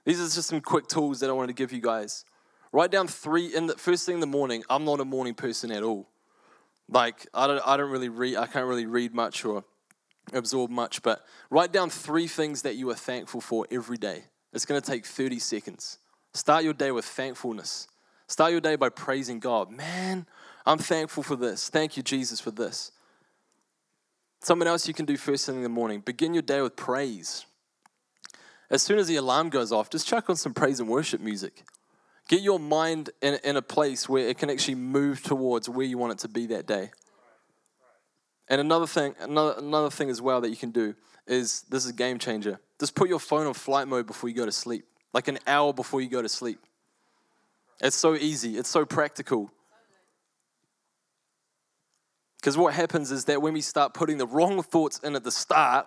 These 0.04 0.20
are 0.20 0.34
just 0.34 0.48
some 0.48 0.60
quick 0.60 0.88
tools 0.88 1.20
that 1.20 1.30
I 1.30 1.32
wanted 1.32 1.48
to 1.48 1.54
give 1.54 1.72
you 1.72 1.80
guys. 1.80 2.24
Write 2.72 2.90
down 2.90 3.06
three 3.06 3.54
in 3.54 3.66
the 3.66 3.74
first 3.74 4.06
thing 4.06 4.14
in 4.14 4.20
the 4.20 4.26
morning. 4.26 4.64
I'm 4.70 4.84
not 4.84 5.00
a 5.00 5.04
morning 5.04 5.34
person 5.34 5.70
at 5.70 5.82
all. 5.82 6.08
Like 6.88 7.26
I 7.34 7.46
don't, 7.46 7.62
I 7.66 7.76
don't 7.76 7.90
really 7.90 8.08
read. 8.08 8.36
I 8.36 8.46
can't 8.46 8.66
really 8.66 8.86
read 8.86 9.14
much 9.14 9.44
or 9.44 9.64
absorb 10.32 10.70
much. 10.70 11.02
But 11.02 11.24
write 11.50 11.72
down 11.72 11.90
three 11.90 12.26
things 12.26 12.62
that 12.62 12.76
you 12.76 12.88
are 12.90 12.94
thankful 12.94 13.40
for 13.40 13.66
every 13.70 13.98
day. 13.98 14.24
It's 14.52 14.64
going 14.64 14.80
to 14.80 14.86
take 14.86 15.06
30 15.06 15.38
seconds. 15.38 15.98
Start 16.34 16.64
your 16.64 16.72
day 16.72 16.90
with 16.90 17.04
thankfulness. 17.04 17.88
Start 18.26 18.52
your 18.52 18.60
day 18.60 18.76
by 18.76 18.88
praising 18.88 19.38
God. 19.38 19.70
Man, 19.70 20.26
I'm 20.64 20.78
thankful 20.78 21.22
for 21.22 21.36
this. 21.36 21.68
Thank 21.68 21.96
you, 21.96 22.02
Jesus, 22.02 22.40
for 22.40 22.50
this. 22.50 22.92
Something 24.42 24.66
else 24.66 24.88
you 24.88 24.94
can 24.94 25.06
do 25.06 25.16
first 25.16 25.46
thing 25.46 25.56
in 25.56 25.62
the 25.62 25.68
morning 25.68 26.00
begin 26.00 26.34
your 26.34 26.42
day 26.42 26.60
with 26.60 26.74
praise. 26.74 27.46
As 28.70 28.82
soon 28.82 28.98
as 28.98 29.06
the 29.06 29.16
alarm 29.16 29.50
goes 29.50 29.70
off, 29.70 29.88
just 29.88 30.06
chuck 30.06 30.28
on 30.28 30.36
some 30.36 30.52
praise 30.52 30.80
and 30.80 30.88
worship 30.88 31.20
music. 31.20 31.62
Get 32.28 32.42
your 32.42 32.58
mind 32.58 33.10
in, 33.20 33.38
in 33.44 33.56
a 33.56 33.62
place 33.62 34.08
where 34.08 34.26
it 34.26 34.38
can 34.38 34.50
actually 34.50 34.74
move 34.74 35.22
towards 35.22 35.68
where 35.68 35.86
you 35.86 35.96
want 35.96 36.12
it 36.12 36.18
to 36.20 36.28
be 36.28 36.46
that 36.46 36.66
day. 36.66 36.90
And 38.48 38.60
another 38.60 38.86
thing, 38.86 39.14
another, 39.20 39.54
another 39.58 39.90
thing 39.90 40.10
as 40.10 40.20
well 40.20 40.40
that 40.40 40.50
you 40.50 40.56
can 40.56 40.70
do 40.70 40.94
is 41.26 41.62
this 41.70 41.84
is 41.84 41.90
a 41.90 41.94
game 41.94 42.18
changer. 42.18 42.58
Just 42.80 42.96
put 42.96 43.08
your 43.08 43.20
phone 43.20 43.46
on 43.46 43.54
flight 43.54 43.86
mode 43.86 44.06
before 44.06 44.28
you 44.28 44.34
go 44.34 44.44
to 44.44 44.52
sleep, 44.52 44.86
like 45.12 45.28
an 45.28 45.38
hour 45.46 45.72
before 45.72 46.00
you 46.00 46.08
go 46.08 46.20
to 46.20 46.28
sleep. 46.28 46.58
It's 47.80 47.96
so 47.96 48.14
easy, 48.14 48.58
it's 48.58 48.68
so 48.68 48.84
practical. 48.84 49.52
Because 52.42 52.58
what 52.58 52.74
happens 52.74 53.12
is 53.12 53.26
that 53.26 53.40
when 53.40 53.54
we 53.54 53.60
start 53.60 53.94
putting 53.94 54.18
the 54.18 54.26
wrong 54.26 54.64
thoughts 54.64 54.98
in 54.98 55.14
at 55.14 55.22
the 55.22 55.30
start, 55.30 55.86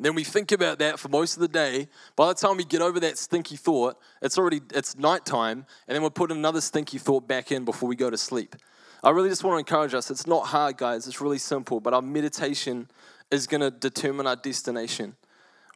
then 0.00 0.16
we 0.16 0.24
think 0.24 0.50
about 0.50 0.80
that 0.80 0.98
for 0.98 1.08
most 1.08 1.36
of 1.36 1.40
the 1.40 1.48
day. 1.48 1.86
By 2.16 2.26
the 2.26 2.34
time 2.34 2.56
we 2.56 2.64
get 2.64 2.82
over 2.82 2.98
that 2.98 3.16
stinky 3.16 3.56
thought, 3.56 3.96
it's 4.20 4.36
already 4.36 4.60
it's 4.74 4.98
nighttime, 4.98 5.64
and 5.86 5.94
then 5.94 6.02
we'll 6.02 6.10
put 6.10 6.32
another 6.32 6.60
stinky 6.60 6.98
thought 6.98 7.28
back 7.28 7.52
in 7.52 7.64
before 7.64 7.88
we 7.88 7.94
go 7.94 8.10
to 8.10 8.18
sleep. 8.18 8.56
I 9.04 9.10
really 9.10 9.28
just 9.28 9.44
want 9.44 9.54
to 9.54 9.58
encourage 9.60 9.94
us. 9.94 10.10
It's 10.10 10.26
not 10.26 10.46
hard, 10.46 10.76
guys. 10.76 11.06
It's 11.06 11.20
really 11.20 11.38
simple, 11.38 11.78
but 11.78 11.94
our 11.94 12.02
meditation 12.02 12.90
is 13.30 13.46
going 13.46 13.60
to 13.60 13.70
determine 13.70 14.26
our 14.26 14.34
destination. 14.34 15.14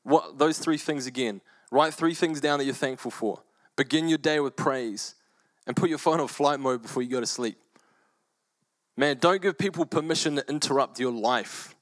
What 0.02 0.38
those 0.38 0.58
three 0.58 0.78
things 0.78 1.06
again? 1.06 1.40
Write 1.70 1.94
three 1.94 2.14
things 2.14 2.40
down 2.40 2.58
that 2.58 2.64
you're 2.64 2.74
thankful 2.74 3.12
for. 3.12 3.44
Begin 3.76 4.08
your 4.08 4.18
day 4.18 4.40
with 4.40 4.56
praise, 4.56 5.14
and 5.68 5.76
put 5.76 5.88
your 5.88 5.98
phone 5.98 6.18
on 6.18 6.26
flight 6.26 6.58
mode 6.58 6.82
before 6.82 7.04
you 7.04 7.08
go 7.08 7.20
to 7.20 7.26
sleep. 7.26 7.58
Man, 9.00 9.16
don't 9.18 9.40
give 9.40 9.56
people 9.56 9.86
permission 9.86 10.36
to 10.36 10.46
interrupt 10.46 11.00
your 11.00 11.10
life. 11.10 11.74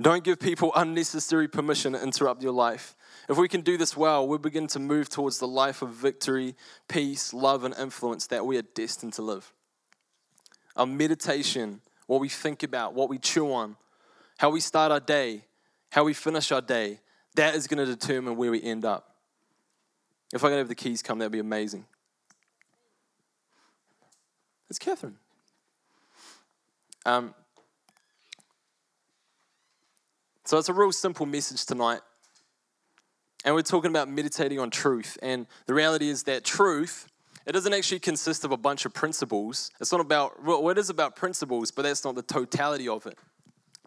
Don't 0.00 0.24
give 0.24 0.40
people 0.40 0.72
unnecessary 0.74 1.46
permission 1.46 1.92
to 1.92 2.02
interrupt 2.02 2.42
your 2.42 2.50
life. 2.50 2.96
If 3.28 3.36
we 3.38 3.46
can 3.46 3.60
do 3.60 3.76
this 3.76 3.96
well, 3.96 4.26
we'll 4.26 4.38
begin 4.38 4.66
to 4.66 4.80
move 4.80 5.08
towards 5.08 5.38
the 5.38 5.46
life 5.46 5.80
of 5.80 5.90
victory, 5.90 6.56
peace, 6.88 7.32
love, 7.32 7.62
and 7.62 7.72
influence 7.78 8.26
that 8.26 8.44
we 8.44 8.58
are 8.58 8.62
destined 8.62 9.12
to 9.12 9.22
live. 9.22 9.52
Our 10.74 10.86
meditation, 10.86 11.80
what 12.08 12.20
we 12.20 12.28
think 12.28 12.64
about, 12.64 12.94
what 12.94 13.08
we 13.08 13.18
chew 13.18 13.52
on, 13.52 13.76
how 14.38 14.50
we 14.50 14.58
start 14.58 14.90
our 14.90 14.98
day, 14.98 15.44
how 15.90 16.02
we 16.02 16.14
finish 16.14 16.50
our 16.50 16.62
day, 16.62 16.98
that 17.36 17.54
is 17.54 17.68
going 17.68 17.78
to 17.78 17.86
determine 17.86 18.34
where 18.34 18.50
we 18.50 18.60
end 18.60 18.84
up. 18.84 19.14
If 20.34 20.42
I 20.42 20.48
could 20.48 20.58
have 20.58 20.66
the 20.66 20.74
keys 20.74 21.00
come, 21.00 21.20
that'd 21.20 21.30
be 21.30 21.38
amazing. 21.38 21.84
It's 24.68 24.80
Catherine. 24.80 25.18
Um, 27.04 27.34
so 30.44 30.58
it's 30.58 30.68
a 30.68 30.72
real 30.72 30.92
simple 30.92 31.26
message 31.26 31.64
tonight. 31.64 32.00
And 33.44 33.54
we're 33.54 33.62
talking 33.62 33.90
about 33.90 34.08
meditating 34.08 34.60
on 34.60 34.70
truth. 34.70 35.18
And 35.22 35.46
the 35.66 35.74
reality 35.74 36.08
is 36.08 36.22
that 36.24 36.44
truth, 36.44 37.08
it 37.44 37.52
doesn't 37.52 37.72
actually 37.72 37.98
consist 37.98 38.44
of 38.44 38.52
a 38.52 38.56
bunch 38.56 38.84
of 38.84 38.94
principles. 38.94 39.70
It's 39.80 39.90
not 39.90 40.00
about, 40.00 40.44
well, 40.44 40.68
it 40.68 40.78
is 40.78 40.90
about 40.90 41.16
principles, 41.16 41.72
but 41.72 41.82
that's 41.82 42.04
not 42.04 42.14
the 42.14 42.22
totality 42.22 42.86
of 42.86 43.06
it. 43.06 43.18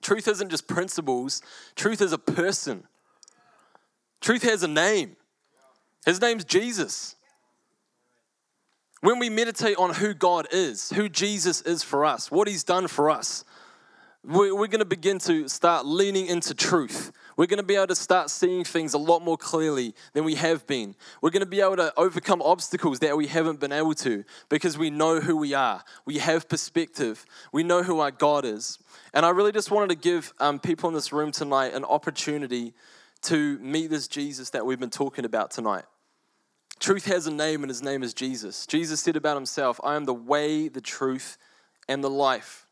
Truth 0.01 0.27
isn't 0.27 0.49
just 0.49 0.67
principles, 0.67 1.41
truth 1.75 2.01
is 2.01 2.11
a 2.11 2.17
person. 2.17 2.83
Truth 4.21 4.43
has 4.43 4.63
a 4.63 4.67
name. 4.67 5.15
His 6.05 6.19
name's 6.19 6.43
Jesus. 6.43 7.15
When 9.05 9.19
we 9.19 9.29
meditate 9.29 9.77
on 9.77 9.93
who 9.93 10.15
God 10.15 10.47
is, 10.51 10.89
who 10.89 11.09
Jesus 11.09 11.61
is 11.61 11.83
for 11.83 12.05
us, 12.05 12.31
what 12.31 12.47
he's 12.47 12.63
done 12.63 12.87
for 12.87 13.11
us, 13.11 13.45
we're, 14.23 14.49
going 14.49 14.79
to 14.79 14.83
begin 14.83 15.19
to 15.19 15.47
start 15.47 15.85
leaning 15.85 16.25
into 16.25 16.55
truth. 16.55 17.11
We're 17.37 17.45
going 17.45 17.59
to 17.59 17.63
be 17.63 17.75
able 17.75 17.85
to 17.85 17.95
start 17.95 18.31
seeing 18.31 18.63
things 18.63 18.95
a 18.95 18.97
lot 18.97 19.21
more 19.21 19.37
clearly 19.37 19.93
than 20.13 20.23
we 20.23 20.33
have 20.33 20.65
been. 20.65 20.95
We're 21.21 21.29
going 21.29 21.41
to 21.41 21.45
be 21.45 21.61
able 21.61 21.75
to 21.75 21.93
overcome 21.95 22.41
obstacles 22.41 22.97
that 23.01 23.15
we 23.15 23.27
haven't 23.27 23.59
been 23.59 23.71
able 23.71 23.93
to 23.93 24.23
because 24.49 24.75
we 24.75 24.89
know 24.89 25.19
who 25.19 25.37
we 25.37 25.53
are. 25.53 25.83
We 26.07 26.17
have 26.17 26.49
perspective. 26.49 27.27
We 27.51 27.61
know 27.61 27.83
who 27.83 27.99
our 27.99 28.09
God 28.09 28.43
is. 28.43 28.79
And 29.13 29.23
I 29.23 29.29
really 29.29 29.51
just 29.51 29.69
wanted 29.69 29.89
to 29.89 30.01
give 30.01 30.33
um, 30.39 30.57
people 30.57 30.89
in 30.89 30.95
this 30.95 31.13
room 31.13 31.31
tonight 31.31 31.75
an 31.75 31.85
opportunity 31.85 32.73
to 33.21 33.59
meet 33.59 33.91
this 33.91 34.07
Jesus 34.07 34.49
that 34.49 34.65
we've 34.65 34.79
been 34.79 34.89
talking 34.89 35.25
about 35.25 35.51
tonight. 35.51 35.83
Truth 36.79 37.05
has 37.05 37.25
a 37.27 37.31
name, 37.31 37.63
and 37.63 37.69
his 37.69 37.81
name 37.81 38.03
is 38.03 38.13
Jesus. 38.13 38.65
Jesus 38.65 39.01
said 39.01 39.15
about 39.15 39.35
himself, 39.37 39.79
I 39.83 39.95
am 39.95 40.05
the 40.05 40.13
way, 40.13 40.67
the 40.67 40.81
truth, 40.81 41.37
and 41.87 42.03
the 42.03 42.09
life. 42.09 42.67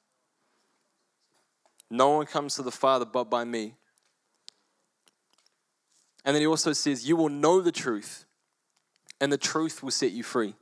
No 1.89 2.09
one 2.17 2.25
comes 2.25 2.55
to 2.55 2.63
the 2.63 2.71
Father 2.71 3.05
but 3.05 3.29
by 3.29 3.43
me. 3.43 3.75
And 6.25 6.35
then 6.35 6.41
he 6.41 6.47
also 6.47 6.73
says, 6.73 7.07
You 7.07 7.15
will 7.15 7.29
know 7.29 7.61
the 7.61 7.71
truth, 7.71 8.25
and 9.19 9.31
the 9.31 9.37
truth 9.37 9.83
will 9.83 9.91
set 9.91 10.11
you 10.11 10.23
free. 10.23 10.55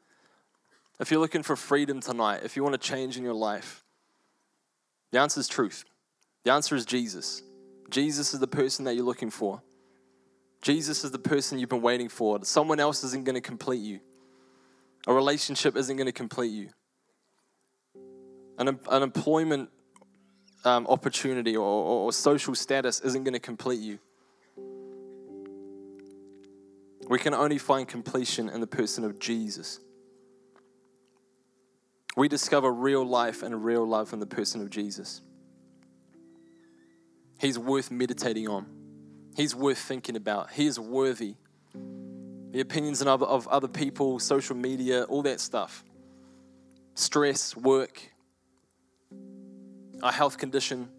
If 1.00 1.10
you're 1.10 1.20
looking 1.20 1.44
for 1.44 1.56
freedom 1.56 2.00
tonight, 2.00 2.42
if 2.44 2.56
you 2.56 2.64
want 2.64 2.74
to 2.74 2.90
change 2.90 3.18
in 3.18 3.24
your 3.24 3.34
life, 3.34 3.84
the 5.12 5.20
answer 5.20 5.40
is 5.40 5.48
truth. 5.48 5.84
The 6.44 6.52
answer 6.52 6.76
is 6.76 6.86
Jesus. 6.86 7.42
Jesus 7.90 8.34
is 8.34 8.40
the 8.40 8.48
person 8.48 8.86
that 8.86 8.96
you're 8.96 9.06
looking 9.06 9.30
for. 9.30 9.62
Jesus 10.62 11.04
is 11.04 11.12
the 11.12 11.19
person 11.19 11.58
you've 11.58 11.69
been 11.69 11.82
waiting 11.82 12.10
for. 12.10 12.43
Someone 12.43 12.80
else 12.80 13.04
isn't 13.04 13.26
going 13.26 13.36
to 13.36 13.41
complete 13.41 13.82
you. 13.82 14.00
A 15.08 15.13
relationship 15.13 15.76
isn't 15.76 15.97
going 15.97 16.06
to 16.06 16.12
complete 16.12 16.52
you. 16.52 16.69
An, 18.60 18.80
an 18.89 19.02
employment 19.02 19.69
um, 20.63 20.86
opportunity 20.88 21.58
or, 21.58 21.65
or 21.65 22.13
social 22.13 22.54
status 22.54 23.00
isn't 23.02 23.24
going 23.24 23.34
to 23.34 23.39
complete 23.39 23.80
you. 23.80 23.97
We 27.08 27.17
can 27.17 27.34
only 27.34 27.58
find 27.58 27.88
completion 27.88 28.47
in 28.47 28.62
the 28.62 28.67
person 28.67 29.04
of 29.04 29.19
Jesus. 29.19 29.80
We 32.15 32.28
discover 32.28 32.71
real 32.71 33.04
life 33.04 33.41
and 33.41 33.65
real 33.65 33.86
love 33.86 34.13
in 34.13 34.19
the 34.19 34.28
person 34.28 34.62
of 34.62 34.69
Jesus. 34.69 35.21
He's 37.39 37.58
worth 37.58 37.89
meditating 37.89 38.47
on. 38.47 38.81
He's 39.36 39.56
worth 39.56 39.78
thinking 39.78 40.15
about. 40.15 40.52
He 40.52 40.67
is 40.67 40.80
worthy. 40.80 41.36
The 42.52 42.60
opinions 42.60 43.02
of, 43.02 43.48
other 43.48 43.67
people, 43.67 44.20
social 44.20 44.56
media, 44.56 45.04
all 45.04 45.22
that 45.24 45.39
stuff. 45.39 45.84
Stress, 46.96 47.56
work, 47.56 48.12
our 50.04 50.12
health 50.12 50.38
condition. 50.38 50.89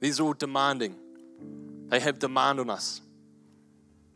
These 0.00 0.18
are 0.18 0.24
all 0.24 0.32
demanding. 0.32 0.96
They 1.88 2.00
have 2.00 2.18
demand 2.18 2.58
on 2.58 2.70
us. 2.70 3.00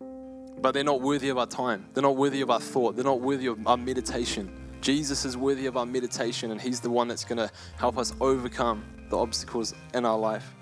But 0.00 0.72
they're 0.72 0.82
not 0.82 1.00
worthy 1.00 1.28
of 1.28 1.38
our 1.38 1.46
time. 1.46 1.86
They're 1.94 2.02
not 2.02 2.16
worthy 2.16 2.40
of 2.40 2.50
our 2.50 2.60
thought. 2.60 2.96
They're 2.96 3.04
not 3.04 3.20
worthy 3.20 3.46
of 3.46 3.64
our 3.66 3.76
meditation. 3.76 4.50
Jesus 4.80 5.24
is 5.24 5.36
worthy 5.36 5.66
of 5.66 5.76
our 5.76 5.86
meditation, 5.86 6.50
and 6.50 6.60
He's 6.60 6.80
the 6.80 6.90
one 6.90 7.06
that's 7.06 7.24
going 7.24 7.38
to 7.38 7.50
help 7.76 7.98
us 7.98 8.14
overcome 8.20 8.84
the 9.10 9.16
obstacles 9.16 9.74
in 9.94 10.04
our 10.04 10.18
life. 10.18 10.54